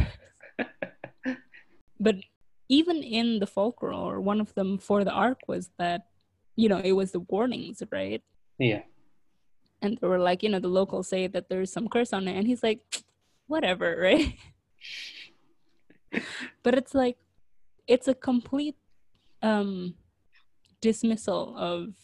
[1.99, 2.15] but
[2.69, 6.07] even in the folklore one of them for the ark was that
[6.55, 8.21] you know it was the warnings right
[8.59, 8.83] Yeah.
[9.81, 12.35] and they were like, you know, the locals say that there's some curse on it,
[12.37, 12.79] and he's like,
[13.51, 14.31] whatever, right?
[16.63, 17.17] but it's like,
[17.87, 18.77] it's a complete
[19.41, 19.95] um,
[20.79, 21.95] dismissal of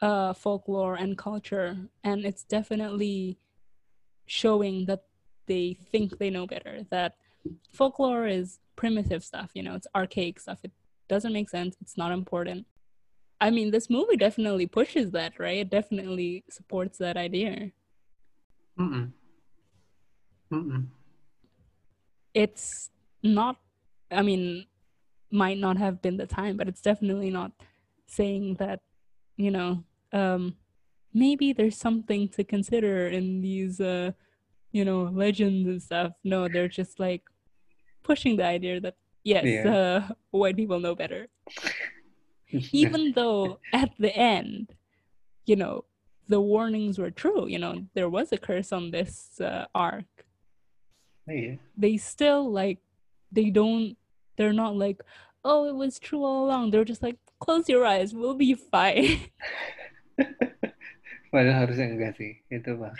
[0.00, 3.38] uh, folklore and culture, and it's definitely
[4.26, 5.04] showing that
[5.46, 6.86] they think they know better.
[6.90, 7.16] That
[7.72, 10.60] folklore is primitive stuff, you know, it's archaic stuff.
[10.62, 10.72] It
[11.08, 11.76] doesn't make sense.
[11.80, 12.66] It's not important.
[13.40, 15.58] I mean, this movie definitely pushes that, right?
[15.58, 17.70] It definitely supports that idea.
[18.78, 19.12] Mm-mm.
[20.52, 20.86] Mm-mm.
[22.34, 22.90] It's
[23.22, 23.56] not,
[24.10, 24.66] I mean,
[25.30, 27.52] might not have been the time, but it's definitely not
[28.06, 28.80] saying that,
[29.38, 30.58] you know, um,
[31.14, 34.10] maybe there's something to consider in these, uh,
[34.72, 36.12] you know, legends and stuff.
[36.24, 37.22] No, they're just like
[38.02, 39.70] pushing the idea that, yes, Yeah.
[39.70, 40.00] uh,
[40.34, 41.28] white people know better.
[42.72, 44.74] even though at the end,
[45.46, 45.84] you know,
[46.28, 50.04] the warnings were true, you know, there was a curse on this uh, ark.
[51.28, 51.58] Iya.
[51.76, 52.80] They still like,
[53.32, 53.96] they don't,
[54.38, 55.02] they're not like,
[55.42, 56.70] oh, it was true all along.
[56.70, 59.28] They're just like, close your eyes, we'll be fine.
[61.28, 62.40] Padahal harusnya enggak sih.
[62.48, 62.96] Itu bang.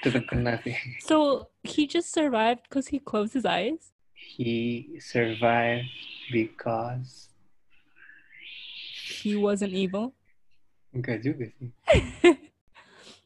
[0.00, 0.72] Tetap kena sih.
[1.04, 3.92] so he just survived because he closed his eyes.
[4.16, 5.92] He survived
[6.32, 7.28] because
[9.06, 10.16] He wasn't evil.
[10.96, 11.70] enggak juga sih.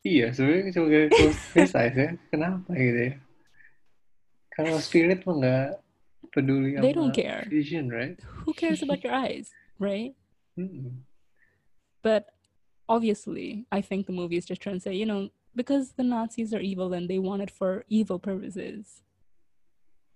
[0.00, 1.12] Iya, sebenarnya sebagai
[1.52, 2.16] close eyes ya.
[2.32, 3.14] Kenapa gitu ya?
[4.48, 5.68] Kalau spirit mah nggak
[6.34, 7.46] peduli They don't care.
[7.50, 8.18] vision, right?
[8.46, 10.14] Who cares about your eyes, right?
[10.58, 11.02] Mm-mm.
[12.02, 12.30] But
[12.88, 16.54] obviously, I think the movie is just trying to say, you know, because the Nazis
[16.54, 19.02] are evil and they want it for evil purposes.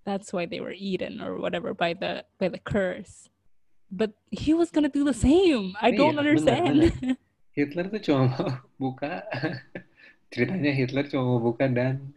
[0.05, 3.29] That's why they were eaten or whatever by the by the curse.
[3.91, 5.77] But he was gonna do the same.
[5.81, 7.17] I don't benar, understand.
[7.55, 9.23] Hitler tuh cuma mau buka
[10.35, 12.13] ceritanya Hitler cuma mau buka dan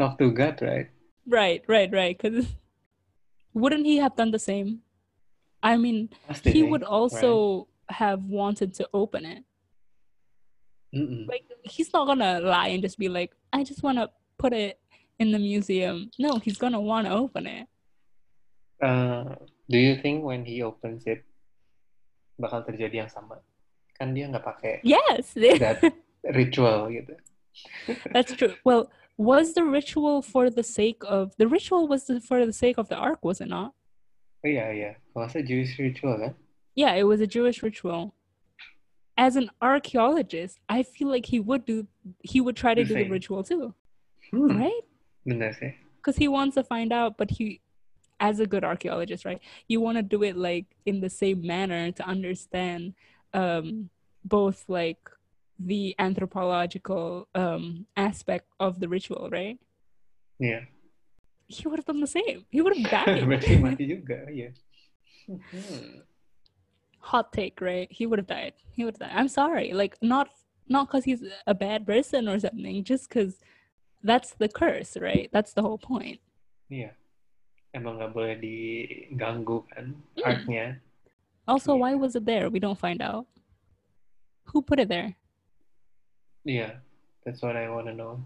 [0.00, 0.88] talk to God, right?
[1.28, 2.16] right, right, right.
[2.16, 2.48] Because
[3.54, 4.80] wouldn't he have done the same?
[5.62, 6.10] I mean,
[6.44, 9.44] he would also have wanted to open it.
[10.94, 11.28] Mm-mm.
[11.28, 14.08] like he's not gonna lie and just be like i just want to
[14.38, 14.80] put it
[15.18, 17.68] in the museum no he's gonna want to open it
[18.80, 19.34] Uh,
[19.68, 21.26] do you think when he opens it
[22.38, 23.42] bakal terjadi yang sama?
[23.98, 25.82] Kan dia nggak pakai yes that
[26.38, 27.18] ritual gitu.
[28.14, 28.86] that's true well
[29.18, 32.88] was the ritual for the sake of the ritual was the, for the sake of
[32.88, 33.74] the ark was it not?
[34.46, 36.34] Oh yeah, iya, kalau saya Jewish ritual kan?
[36.78, 38.14] yeah it was a jewish ritual.
[39.18, 41.90] As an archaeologist i feel like he would do
[42.22, 43.74] he would try to The do the ritual too.
[44.30, 44.86] Hmm, right?
[45.26, 47.60] Because he wants to find out but he
[48.20, 51.90] as a good archaeologist right you want to do it like in the same manner
[51.90, 52.94] to understand
[53.34, 53.90] um
[54.22, 55.02] both like
[55.58, 59.58] the anthropological um aspect of the ritual right
[60.38, 60.70] Yeah.
[61.50, 64.54] he would have done the same he would have died Berarti mati juga, iya.
[67.00, 70.28] Hot take right he would have died he would have died i'm sorry like not
[70.68, 73.40] not because he's a bad person or something just because
[74.02, 76.20] that's the curse right that's the whole point
[76.68, 76.92] Iya.
[77.72, 80.24] Emang nggak boleh diganggu kan Hmm.
[80.28, 80.66] artnya.
[81.48, 81.80] also Yeah.
[81.80, 83.24] why was it there we don't find out
[84.52, 85.16] who put it there
[86.48, 86.80] Iya,
[87.28, 88.24] that's what I wanna know.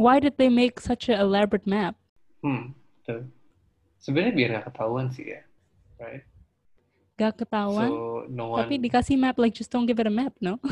[0.00, 1.92] Why did they make such an elaborate map?
[2.40, 2.72] Hmm,
[3.04, 3.28] betul.
[4.00, 5.44] Sebenarnya biar nggak ketahuan sih ya,
[6.00, 6.24] right?
[7.20, 7.88] Gak ketahuan.
[7.92, 8.64] So no one.
[8.64, 10.56] Tapi dikasih map, like just don't give it a map, no?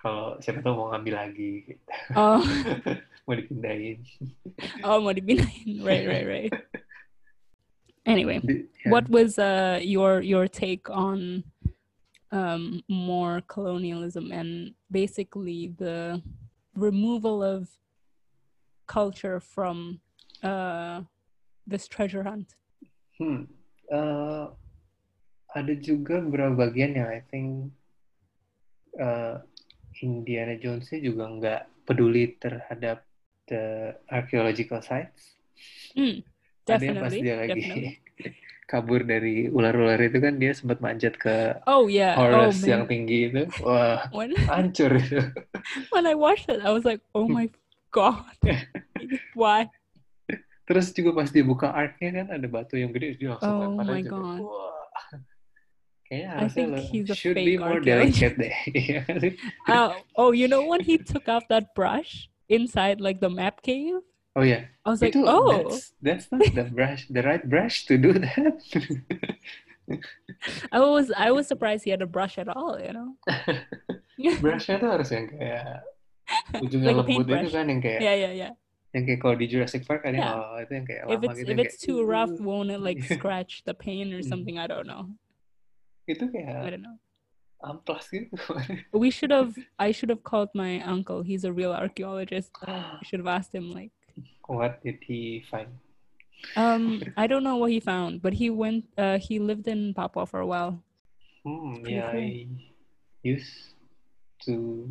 [0.00, 1.82] Kalau siapa tahu mau ngambil lagi, gitu.
[2.16, 2.40] oh,
[3.28, 4.04] mau dipindahin.
[4.84, 5.80] oh mau dipindahin.
[5.80, 6.52] Right, right, right.
[8.08, 8.88] Anyway, ya.
[8.88, 11.44] what was uh your your take on
[12.30, 16.20] um more colonialism and basically the
[16.76, 17.68] removal of
[18.86, 20.00] culture from
[20.42, 21.02] uh
[21.66, 22.56] this treasure hunt?
[23.18, 23.44] Hmm.
[23.90, 24.46] eh,
[25.56, 27.72] ada juga beberapa bagian yang I think
[28.96, 29.36] eh,
[30.04, 33.02] Indiana Jones juga nggak peduli terhadap
[33.48, 35.40] the archaeological sites.
[35.96, 36.20] Mm,
[36.68, 37.96] Ada yang pas definitely, dia lagi definitely.
[38.68, 42.12] kabur dari ular-ular itu kan dia sempat manjat ke Oh yeah.
[42.20, 42.92] Oh Horus yang man.
[42.92, 43.42] tinggi itu.
[43.64, 45.24] Wah, When hancur itu.
[45.96, 47.48] when I watched it, I was like, oh my
[47.88, 48.28] god,
[49.40, 49.72] why?
[50.68, 53.84] Terus juga pas dia buka arknya kan ada batu yang gede dia langsung Oh lempar
[53.88, 54.10] my aja.
[54.12, 54.40] God.
[54.44, 54.76] Wah.
[56.04, 58.52] Kayaknya I think lo he's a should be more delicate deh.
[59.68, 64.00] Oh, oh, you know when he took out that brush inside like the map cave?
[64.38, 67.90] Oh ya, I was like, itu oh, that's that's not the brush, the right brush
[67.90, 68.54] to do that.
[70.70, 72.78] I was I was surprised he had a brush at all.
[72.78, 73.08] You know?
[74.38, 75.82] Brushnya tuh harus yang kayak
[76.60, 78.52] ujungnya Like lembut itu kan yang kayak yeah, yeah, yeah.
[78.94, 80.38] yang kayak kalau di Jurassic Park ada yang Yeah.
[80.38, 82.78] oh, itu yang kayak If lama it's gitu if it's kayak, too rough, won't it
[82.84, 84.30] like scratch the paint or Mm.
[84.30, 84.54] something?
[84.60, 85.10] I don't know.
[86.06, 86.62] itu kayak.
[86.62, 86.96] I don't know.
[87.58, 88.38] amplas gitu.
[88.94, 89.58] We should have.
[89.82, 91.26] I should have called my uncle.
[91.26, 92.54] He's a real archaeologist.
[92.62, 93.90] I should have asked him like.
[94.46, 95.68] What did he find?
[96.56, 98.86] Um, I don't know what he found, but he went.
[98.96, 100.78] Uh, he lived in Papua for a while.
[101.44, 102.20] Hmm, yeah, cool.
[102.20, 102.46] I
[103.22, 103.74] used
[104.46, 104.88] to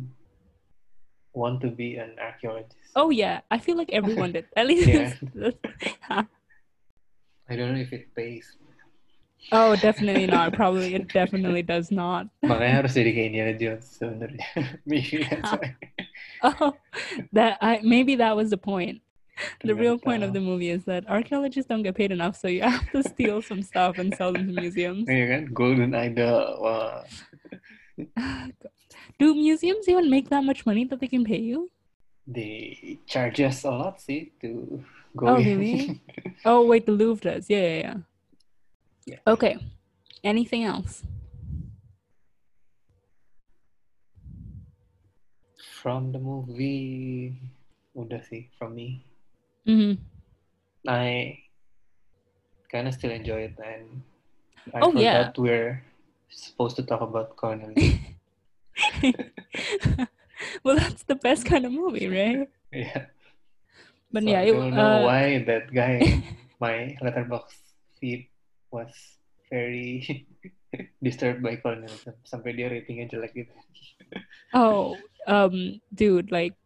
[1.32, 2.76] want to be an archaeologist.
[2.94, 4.44] Oh yeah, I feel like everyone did.
[4.56, 4.88] At least.
[4.88, 5.14] Yeah.
[7.48, 8.56] I don't know if it pays.
[9.52, 10.52] oh, definitely not.
[10.52, 12.28] Probably it definitely does not.
[12.44, 14.44] Makanya harus jadi kayak Indiana Jones sebenarnya.
[14.84, 15.72] Maybe that's why.
[16.44, 16.76] Oh,
[17.32, 19.00] that I maybe that was the point.
[19.64, 22.62] The real point of the movie is that archaeologists don't get paid enough, so you
[22.66, 25.08] have to steal some stuff and sell them to museums.
[25.12, 26.58] Iya kan, Golden Idol.
[26.62, 27.04] Wah,
[29.18, 31.70] Do museums even make that much money that they can pay you?
[32.28, 34.84] they charge us a lot sih to
[35.16, 35.56] go Oh, in.
[35.56, 35.96] really?
[36.44, 37.48] Oh, wait, the Louvre does.
[37.48, 37.96] Yeah, yeah, yeah.
[39.08, 39.20] Yeah.
[39.24, 39.56] Okay.
[40.22, 41.08] Anything else?
[45.80, 47.32] From the movie,
[47.96, 49.07] udah sih from me.
[49.68, 50.00] Hmm
[50.88, 51.36] I
[52.72, 54.00] kind of still enjoy it and
[54.72, 55.28] I Oh, yeah.
[55.28, 55.84] forgot we're
[56.32, 58.00] supposed to talk about colonialism.
[60.64, 62.48] well, that's the best kind of movie, right?
[62.72, 63.12] yeah.
[64.12, 66.00] But So yeah, I don't know uh, why that guy,
[66.64, 67.60] my Letterboxd
[68.00, 68.28] feed
[68.72, 68.92] was
[69.50, 70.24] very
[71.02, 72.16] disturbed by colonialism.
[72.24, 73.52] Sampai dia ratingnya jelek gitu.
[74.56, 74.96] Oh,
[75.28, 76.56] um, dude, like,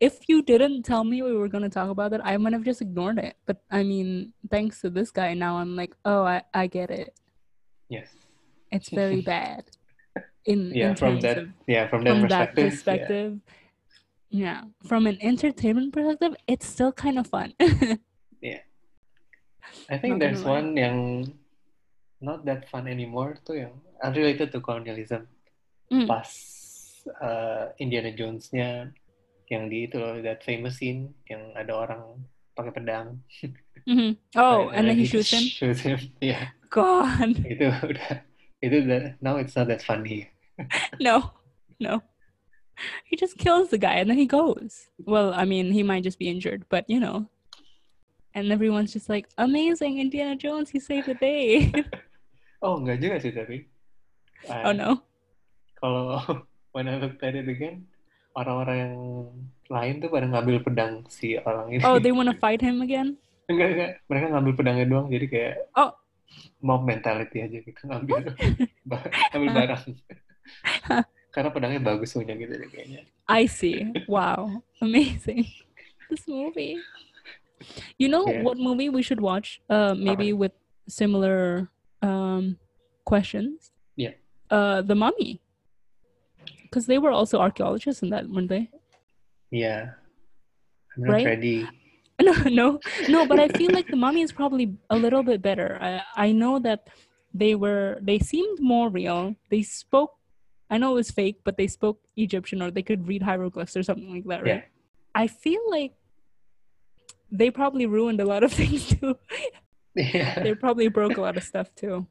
[0.00, 2.80] if you didn't tell me we were gonna talk about that, I might have just
[2.80, 3.36] ignored it.
[3.46, 7.18] But I mean, thanks to this guy, now I'm like, oh, I, I get it.
[7.88, 8.08] Yes.
[8.70, 9.64] It's very bad.
[10.46, 13.40] In Yeah, in from that of yeah, from that from that perspective.
[13.44, 13.54] yeah.
[14.30, 14.60] Yeah.
[14.84, 17.54] From an entertainment perspective, it's still kind of fun.
[18.40, 18.62] Yeah.
[19.90, 21.32] I think Not there's one yang
[22.20, 25.26] not that fun anymore tuh yang unrelated to colonialism.
[25.90, 26.06] Mm.
[26.06, 26.28] Pas
[27.20, 28.92] uh, Indiana Jones-nya
[29.48, 32.02] yang di itu loh, that famous scene yang ada orang
[32.52, 33.08] pakai pedang.
[33.88, 34.16] Mhm.
[34.36, 35.44] Oh, Right, and then he shoots him.
[35.48, 35.96] Shoots him.
[36.20, 38.20] Yeah, God, itu udah
[38.60, 40.28] itu udah now it's not that funny.
[41.00, 41.32] no,
[41.80, 42.04] no.
[43.08, 44.86] He just kills the guy and then he goes.
[45.02, 47.26] Well, I mean, he might just be injured, but you know.
[48.36, 51.72] And everyone's just like, amazing, Indiana Jones, he saved the day.
[52.58, 53.70] Oh, enggak juga sih tapi.
[54.50, 54.90] oh Uh, no.
[55.78, 56.42] Kalau
[56.74, 57.86] when I looked at it again,
[58.34, 58.94] orang-orang yang
[59.68, 61.82] lain tuh pada ngambil pedang si orang ini.
[61.84, 63.16] Oh, they want to fight him again?
[63.48, 63.90] Enggak, enggak.
[64.08, 65.92] Mereka ngambil pedangnya doang, jadi kayak Oh.
[66.60, 67.80] mob mentality aja gitu.
[67.84, 68.36] Ngambil,
[68.88, 69.84] ba- ngambil barang.
[71.34, 73.04] Karena pedangnya bagus punya gitu deh kayaknya.
[73.28, 73.92] I see.
[74.08, 74.64] Wow.
[74.80, 75.44] Amazing.
[76.08, 76.80] This movie.
[78.00, 78.40] You know Yeah.
[78.42, 79.60] what movie we should watch?
[79.68, 80.56] Uh maybe with
[80.88, 81.68] similar
[82.00, 82.56] um
[83.04, 83.68] questions?
[83.92, 84.16] Yeah.
[84.48, 85.44] Uh The Mummy.
[86.68, 88.68] Because they were also archaeologists in that, weren't they?
[89.50, 89.96] Yeah,
[90.96, 91.26] I'm not Right?
[91.26, 91.66] ready.
[92.20, 95.78] No, no, no, but I feel like the mummy is probably a little bit better.
[95.80, 96.90] I I know that
[97.32, 99.38] they were they seemed more real.
[99.54, 100.18] They spoke
[100.68, 103.86] I know it was fake, but they spoke Egyptian or they could read hieroglyphs or
[103.86, 104.66] something like that, right?
[104.66, 104.74] Yeah.
[105.14, 105.94] I feel like
[107.30, 109.14] they probably ruined a lot of things too.
[109.94, 110.42] Iya.
[110.42, 112.06] they probably broke a lot of stuff too.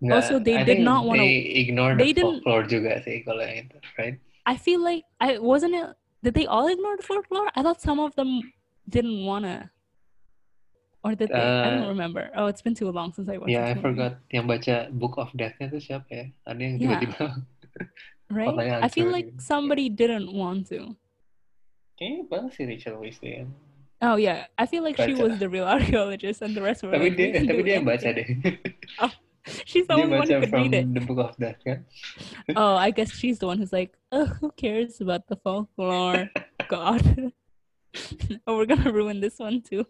[0.00, 3.20] Nggak, Also, they I did not wanna- They ignore they the didn't- folklore juga sih
[3.20, 4.16] kalau yang itu, right?
[4.48, 5.92] I feel like I wasn't it
[6.24, 7.48] did they all ignore the folklore?
[7.52, 8.40] I thought some of them
[8.88, 9.68] didn't wanna.
[11.00, 11.40] Or did they?
[11.40, 12.28] I don't Uh, remember.
[12.36, 14.20] Oh, it's been too long since I watched Ya, I forgot.
[14.28, 16.24] Yang baca Book of Death-nya tuh siapa ya?
[16.44, 17.00] Ada yang Yeah.
[17.00, 17.24] tiba-tiba
[18.30, 18.48] Right?
[18.52, 19.40] Kotanya I feel like gitu.
[19.40, 20.96] somebody didn't want to.
[21.96, 23.20] kayaknya banget sih Rachel Weisz.
[24.00, 27.12] Oh yeah, I feel like she was the real archaeologist, and the rest were Tapi
[27.12, 28.56] like, "We dia tapi dia yang baca anything." deh.
[29.66, 30.94] She's the Dia only one who could read it.
[30.94, 31.84] the Book of Death kan.
[32.56, 36.28] Oh, I guess she's the one who's like, oh, who cares about the folklore?
[36.68, 37.32] God.
[38.46, 39.86] oh, we're gonna ruin this one too.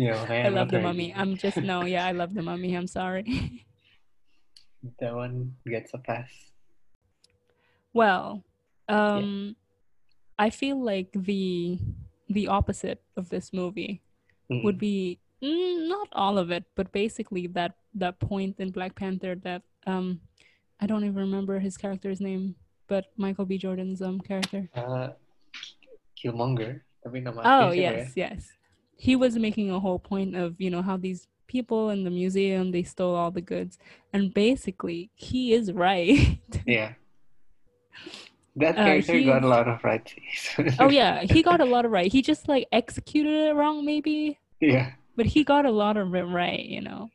[0.00, 1.12] Makanya I I'm love the mummy.
[1.14, 2.72] I'm just no, yeah, I love the mummy.
[2.76, 3.66] I'm sorry.
[4.98, 6.32] That one gets a pass.
[7.92, 8.40] well,
[8.88, 9.56] um,
[10.40, 11.76] I feel like the
[12.32, 14.00] the opposite of this movie
[14.50, 14.64] Mm.
[14.66, 19.34] would be mm, not all of it, but basically that that point in Black Panther
[19.42, 20.20] that um
[20.80, 22.54] I don't even remember his character's name,
[22.88, 23.58] but Michael B.
[23.58, 24.68] Jordan's um character.
[24.74, 25.10] Uh,
[26.16, 26.80] Killmonger.
[27.04, 28.52] Tapi nama Oh yes, yes.
[28.96, 32.70] He was making a whole point of, you know, how these people in the museum
[32.70, 33.78] they stole all the goods.
[34.12, 36.38] And basically he is right.
[36.66, 36.94] Yeah.
[38.56, 40.04] That Uh, character he- got a lot of right.
[40.78, 42.12] oh yeah, he got a lot of right.
[42.12, 44.92] He just like executed it wrong maybe, yeah.
[45.16, 47.08] But he got a lot of it right, you know.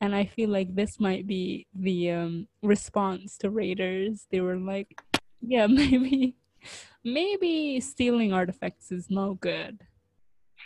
[0.00, 4.26] and I feel like this might be the um, response to Raiders.
[4.30, 5.02] They were like,
[5.40, 6.36] yeah, maybe,
[7.04, 9.80] maybe stealing artifacts is no good,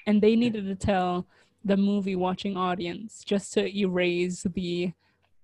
[0.07, 1.27] and they needed to tell
[1.65, 4.93] the movie watching audience just to erase the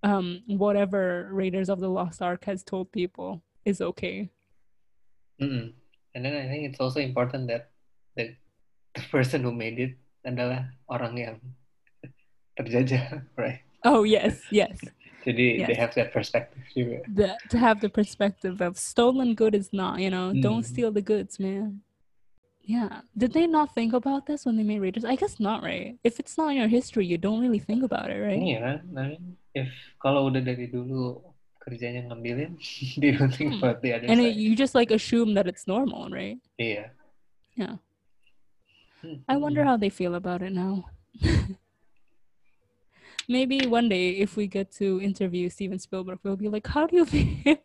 [0.03, 4.31] um whatever Raiders of the Lost Ark has told people is okay.
[5.41, 5.73] Mm-mm.
[6.15, 7.71] And then I think it's also important that
[8.17, 8.35] the,
[8.95, 11.37] the person who made it adalah orang yang
[12.59, 13.63] terjajah, right?
[13.87, 14.75] Oh yes, yes.
[15.27, 15.67] Jadi Yes.
[15.71, 17.03] they have that perspective juga.
[17.11, 20.71] The, to have the perspective of stolen good is not, you know, don't Mm.
[20.71, 21.83] steal the goods, man.
[22.63, 23.03] Yeah.
[23.15, 25.07] Did they not think about this when they made Raiders?
[25.07, 25.99] I guess not, right?
[26.03, 28.39] If it's not in your history, you don't really think about it, right?
[28.39, 28.83] Kan?
[28.99, 29.71] I mean, if
[30.03, 31.23] kalau udah dari dulu
[31.63, 32.59] kerjanya ngambilin,
[33.03, 33.63] they don't think Hmm.
[33.63, 34.35] about the other And side.
[34.35, 36.39] you just like assume that it's normal, right?
[36.59, 36.91] Iya.
[37.55, 37.79] Yeah.
[39.29, 39.69] I wonder mm-hmm.
[39.69, 40.89] how they feel about it now.
[43.29, 46.97] Maybe one day, if we get to interview Steven Spielberg, we'll be like, "How do
[46.97, 47.59] you feel?"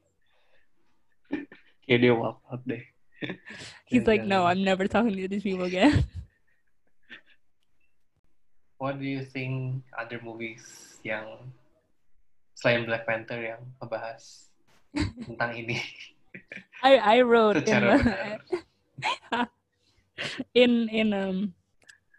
[1.88, 2.82] Dia walk out deh.
[3.86, 6.04] He's like, "No, I'm never talking to these people again."
[8.82, 11.54] What do you think other movies yang
[12.58, 14.50] selain Black Panther yang ngebahas
[15.22, 15.78] tentang ini
[16.82, 19.46] I I wrote in the?
[20.53, 21.53] In in um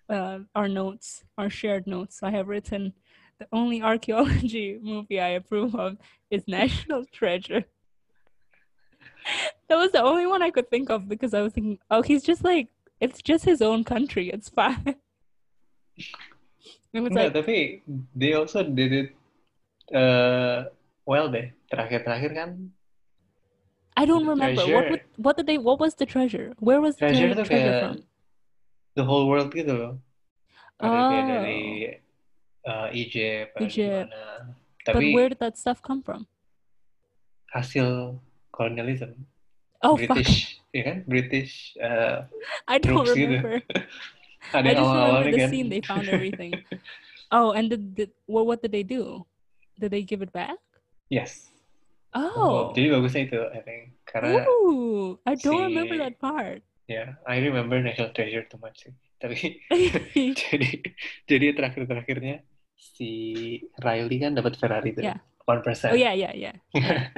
[0.09, 2.23] uh, our notes, our shared notes.
[2.23, 2.93] I have written
[3.39, 5.97] the only archaeology movie I approve of
[6.31, 7.65] is National Treasure.
[9.69, 12.23] That was the only one I could think of because I was thinking, oh, he's
[12.23, 12.69] just like
[13.01, 14.31] it's just his own country.
[14.31, 14.97] It's fine.
[16.93, 17.81] It like, tapi
[18.13, 19.09] they also did it
[19.97, 20.69] uh,
[21.09, 21.49] well deh.
[21.73, 22.69] Terakhir-terakhir kan
[23.97, 26.55] I don't remember what would, what did they what was the treasure?
[26.59, 27.97] Where was treasure the treasure from?
[28.95, 29.95] the whole world gitu loh.
[30.83, 30.91] Oh.
[30.91, 31.97] dari
[32.67, 34.11] uh, Egypt, Egypt.
[34.11, 34.53] gimana.
[34.85, 36.27] But where did that stuff come from?
[37.53, 38.17] hasil
[38.49, 39.13] colonialism,
[39.85, 40.17] Oh fuck!
[40.17, 40.99] British, ya kan?
[41.05, 42.25] British uh,
[42.73, 43.29] I don't gitu.
[43.29, 43.61] remember.
[44.57, 45.51] ada I just remember the kan.
[45.53, 46.53] scene they found everything.
[47.29, 49.25] Oh, and did, did well, what did they do?
[49.77, 50.57] Did they give it back?
[51.13, 51.52] Yes.
[52.13, 53.83] Oh, Jadi bagusnya itu, I think.
[54.05, 56.61] Karena ooh, I don't remember si- that part.
[56.85, 58.93] ya, I remember National Treasure too much sih.
[59.17, 59.63] Tapi
[60.43, 60.71] jadi
[61.25, 62.45] jadi terakhir-terakhirnya
[62.75, 63.11] si
[63.81, 65.07] Riley kan dapat Ferrari tuh.
[65.07, 65.19] Yeah.
[65.47, 65.65] 1%.
[65.89, 66.57] oh yeah, yeah, yeah.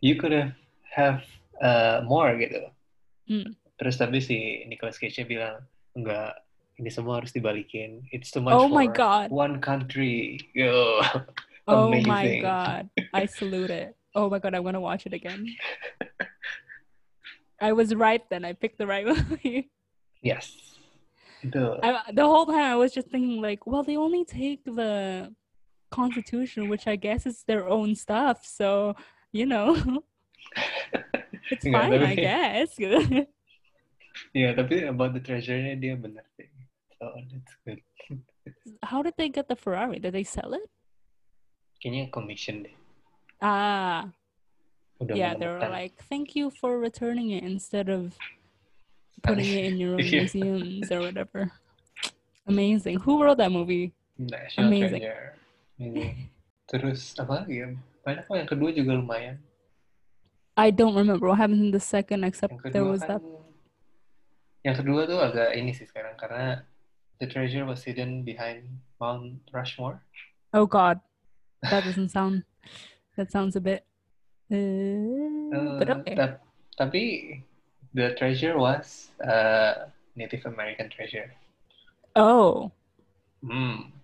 [0.00, 0.54] you could have
[0.88, 1.20] have
[1.60, 2.70] uh, more gitu.
[3.28, 3.52] Hmm.
[3.76, 6.38] Terus tapi si Nicolas Cage bilang enggak
[6.78, 8.06] ini semua harus dibalikin.
[8.14, 9.28] It's too much Oh my for God.
[9.34, 10.38] one country.
[10.54, 11.02] Yo.
[11.68, 13.97] Oh my god, I salute it.
[14.14, 15.46] Oh my god, I'm gonna watch it again.
[17.60, 18.44] I was right then.
[18.44, 19.70] I picked the right movie.
[20.22, 20.54] Yes.
[21.42, 25.30] Itu I, the whole time I was just thinking like, well, they only take the
[25.90, 28.44] Constitution, which I guess is their own stuff.
[28.44, 28.96] So
[29.32, 29.76] you know,
[31.50, 32.74] it's fine, I guess.
[34.34, 36.48] yeah, tapi about the treasure-nya dia benar sih.
[36.98, 37.80] So that's good.
[38.82, 40.00] How did they get the Ferrari?
[40.00, 40.66] Did they sell it?
[41.78, 42.74] Kayaknya commission deh.
[43.40, 44.10] Ah,
[44.98, 45.34] Udah yeah.
[45.38, 48.18] They were like, thank you for returning it instead of
[49.22, 50.26] putting it in your own Yeah.
[50.26, 51.52] museums or whatever.
[52.46, 53.00] Amazing.
[53.06, 53.94] Who wrote that movie?
[54.18, 55.02] National Amazing.
[55.06, 55.38] Treasure.
[56.66, 57.68] Terus apa lagi ya?
[58.02, 59.38] Banyak kok yang kedua juga lumayan.
[60.58, 63.22] I don't remember what happened in the second, except there was kan that.
[64.66, 66.66] yang kedua tuh agak ini sih sekarang karena
[67.22, 68.66] the treasure was hidden behind
[68.98, 70.02] Mount Rushmore.
[70.50, 70.98] Oh God,
[71.62, 72.42] that doesn't sound.
[73.18, 73.82] That sounds a bit.
[74.46, 76.14] Uh, but Eh, okay.
[76.14, 76.46] tap-
[76.78, 77.02] tapi
[77.92, 81.34] the treasure was uh, Native American treasure.
[82.14, 82.70] Oh,
[83.42, 83.94] Hmm.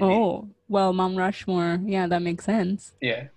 [0.00, 0.48] Oh.
[0.68, 1.80] Well, Mount Rushmore.
[1.84, 2.92] Yeah, that makes sense.
[3.00, 3.28] yeah,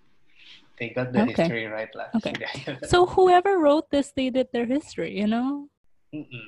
[0.79, 1.35] they got the Okay.
[1.35, 2.11] history right lah.
[2.15, 2.31] Okay.
[2.91, 5.15] So whoever wrote this, they did their history.
[5.19, 5.67] You know.
[6.15, 6.47] Mm-mm.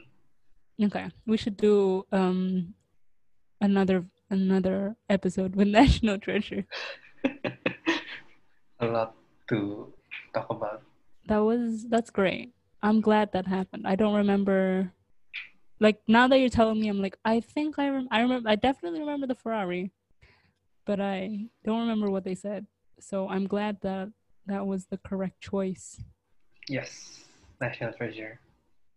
[0.88, 2.71] Okay, we should do um
[3.59, 6.63] another another episode with National Treasure.
[8.80, 9.15] A lot
[9.49, 9.91] to
[10.34, 10.84] talk about.
[11.25, 12.53] That was that's great.
[12.82, 13.88] I'm glad that happened.
[13.88, 14.93] I don't remember.
[15.80, 18.49] Like now that you're telling me, I'm like I think I rem- I remember.
[18.49, 19.91] I definitely remember the Ferrari,
[20.86, 22.65] but I don't remember what they said.
[22.99, 24.09] So I'm glad that
[24.45, 26.01] that was the correct choice.
[26.69, 27.25] Yes,
[27.61, 28.39] National Treasure.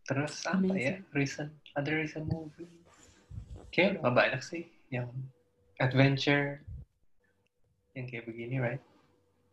[0.08, 1.00] Terus apa ya?
[1.00, 1.04] Amazing.
[1.14, 2.68] Recent, other recent movies.
[3.70, 5.08] Kayaknya udah banyak sih yang
[5.78, 6.66] adventure
[7.94, 8.82] yang kayak begini, right?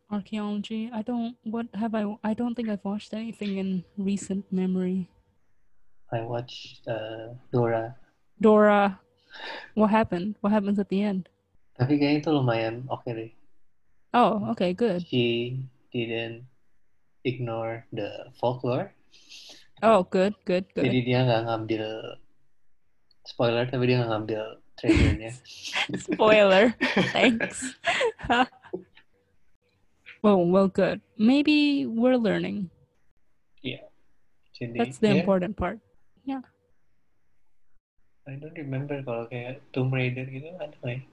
[0.08, 0.90] Archaeology.
[0.94, 1.36] I don't.
[1.44, 2.08] What have I?
[2.24, 5.10] I don't think I've watched anything in recent memory.
[6.12, 7.96] I watched uh, Dora.
[8.40, 9.00] Dora.
[9.76, 10.36] What happened?
[10.40, 11.28] What happens at the end?
[11.78, 13.30] Tapi kayaknya itu lumayan oke deh.
[14.16, 15.04] Oh, okay, good.
[15.06, 15.60] She
[15.92, 16.48] didn't
[17.28, 18.96] ignore the folklore.
[19.84, 20.90] Oh, good, good, good.
[20.90, 21.86] Jadi dia nggak ngambil
[23.28, 24.44] spoiler, tapi dia nggak ngambil
[24.80, 25.32] treasure-nya.
[26.08, 26.74] Spoiler.
[27.14, 27.76] Thanks.
[30.28, 31.00] well, well, good.
[31.16, 32.68] Maybe we're learning.
[34.58, 35.80] Jadi That's the ya, important part.
[36.26, 36.42] Yeah.
[38.26, 41.06] I don't remember kalau kayak Tomb Raider gitu ada nggak?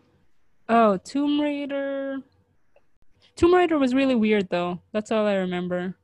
[0.67, 2.25] Oh, Tomb Raider.
[3.37, 4.81] Tomb Raider was really weird though.
[4.97, 5.95] That's all I remember.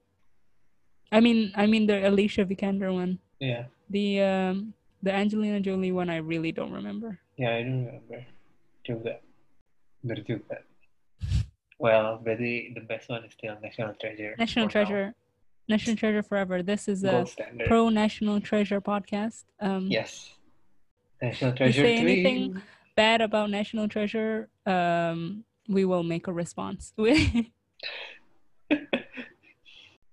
[1.11, 3.19] I mean, I mean the Alicia Vikander one.
[3.41, 3.73] Yeah.
[3.91, 6.13] The um, the Angelina Jolie one.
[6.13, 7.19] I really don't remember.
[7.41, 8.21] Yeah, I don't remember
[8.85, 9.19] juga.
[10.05, 10.63] Bener juga.
[11.81, 14.37] Well, berarti the best one is still National Treasure.
[14.39, 14.85] National for now.
[14.85, 15.15] Treasure.
[15.67, 16.63] National Treasure forever.
[16.63, 17.25] This is a
[17.67, 19.45] pro National Treasure podcast.
[19.61, 20.37] Um, Yes.
[21.23, 21.71] National Treasure.
[21.71, 22.13] If you Treasure say 3.
[22.13, 22.63] anything
[22.97, 26.93] bad about National Treasure, um, we will make a response.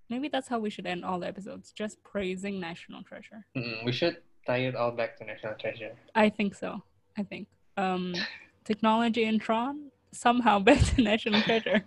[0.09, 3.45] Maybe that's how we should end all the episodes, just praising National Treasure.
[3.57, 5.91] Mm, we should tie it all back to National Treasure.
[6.15, 6.81] I think so.
[7.17, 7.49] I think.
[7.75, 8.15] Um,
[8.63, 11.85] technology in Tron somehow to National Treasure.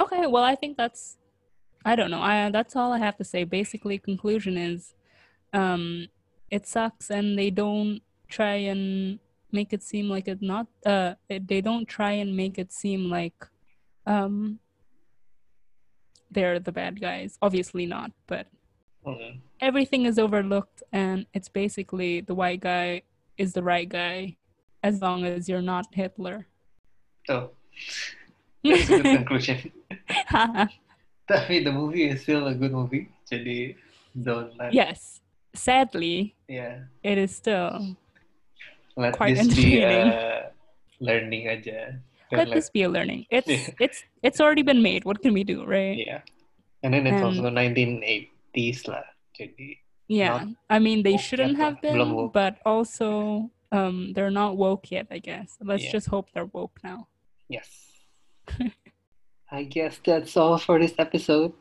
[0.00, 1.18] Okay, well, I think that's.
[1.84, 2.22] I don't know.
[2.22, 3.44] I that's all I have to say.
[3.44, 4.94] Basically, conclusion is,
[5.52, 6.08] um,
[6.50, 9.18] it sucks, and they don't try and
[9.52, 10.66] make it seem like it not.
[10.84, 13.46] Uh, it, they don't try and make it seem like,
[14.06, 14.60] um,
[16.30, 17.38] they're the bad guys.
[17.42, 18.46] Obviously not, but
[19.60, 23.02] everything is overlooked, and it's basically the white guy
[23.36, 24.37] is the right guy,
[24.82, 26.46] as long as you're not Hitler.
[27.26, 27.50] Tuh, oh.
[28.64, 29.72] that's a good conclusion.
[31.28, 33.12] Tapi the movie is still a good movie.
[33.28, 33.76] Jadi
[34.16, 35.20] don't let yes,
[35.52, 37.96] sadly, yeah it is still.
[38.96, 40.50] let Quite this be a
[41.00, 42.00] learning aja.
[42.30, 43.24] Don't Let this be a learning.
[43.30, 45.04] It's it's it's already been made.
[45.04, 45.96] What can we do, right?
[45.96, 46.20] yeah.
[46.82, 49.04] And then it's also 1980s lah.
[49.32, 50.56] Jadi Yeah.
[50.68, 51.80] I mean, they shouldn't have.
[51.84, 55.06] Belum been, but also um they're not woke yet.
[55.10, 55.56] I guess.
[55.60, 55.92] Let's Yeah.
[55.92, 57.08] just hope they're woke now.
[57.48, 57.68] yes.
[59.50, 61.52] I guess that's all for this episode.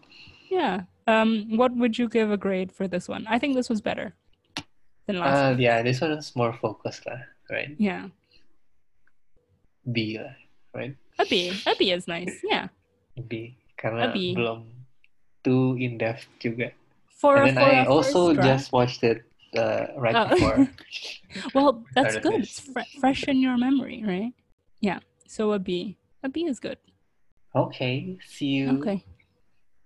[0.51, 0.83] Yeah.
[1.07, 1.55] Um.
[1.55, 3.23] What would you give a grade for this one?
[3.27, 4.15] I think this was better
[5.07, 5.35] than last.
[5.39, 5.59] Uh, one.
[5.63, 7.71] yeah, this one is more focused lah, right?
[7.79, 8.11] Yeah.
[9.91, 10.19] B
[10.75, 10.95] right?
[11.19, 11.51] A B.
[11.65, 12.43] A B is nice.
[12.43, 12.67] Yeah.
[13.27, 14.35] B karena A B.
[14.35, 14.67] belum
[15.43, 16.71] too in depth juga.
[17.07, 19.23] For and then for I a also first just watched it
[19.57, 20.29] uh, right Oh.
[20.29, 20.69] before.
[21.53, 22.41] Well, that's good.
[22.41, 22.57] this.
[22.57, 24.31] It's fre- fresh in your memory, right?
[24.81, 24.99] Yeah.
[25.27, 25.97] So a B.
[26.23, 26.77] A B is good.
[27.55, 29.03] Okay, see you Okay.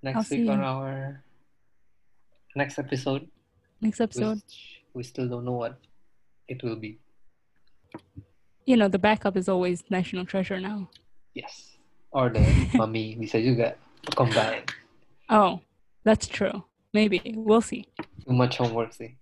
[0.04, 0.66] next I'll week on you.
[0.66, 1.24] our
[2.56, 3.28] next episode.
[3.82, 4.42] Next episode.
[4.94, 5.80] We still don't know what
[6.48, 7.00] it will be.
[8.66, 10.90] You know, the backup is always National Treasure now.
[11.34, 11.78] Yes.
[12.12, 12.44] Or the
[12.76, 13.76] mummy bisa juga
[14.16, 14.64] combine.
[15.30, 15.62] Oh,
[16.04, 16.64] that's true.
[16.94, 17.22] Maybe.
[17.36, 17.88] We'll see.
[18.28, 19.16] Too much homework sih.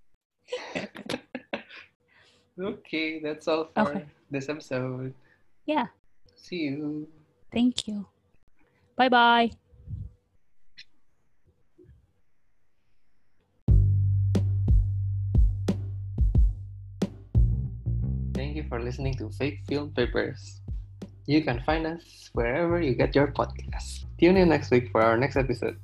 [2.59, 4.05] okay, that's all for Okay.
[4.31, 5.13] this episode.
[5.65, 5.87] Yeah.
[6.35, 7.07] See you.
[7.51, 8.05] Thank you.
[8.95, 9.51] Bye bye.
[18.33, 20.61] Thank you for listening to Fake Film Papers.
[21.25, 24.05] You can find us wherever you get your podcasts.
[24.19, 25.77] Tune in next week for our next episode.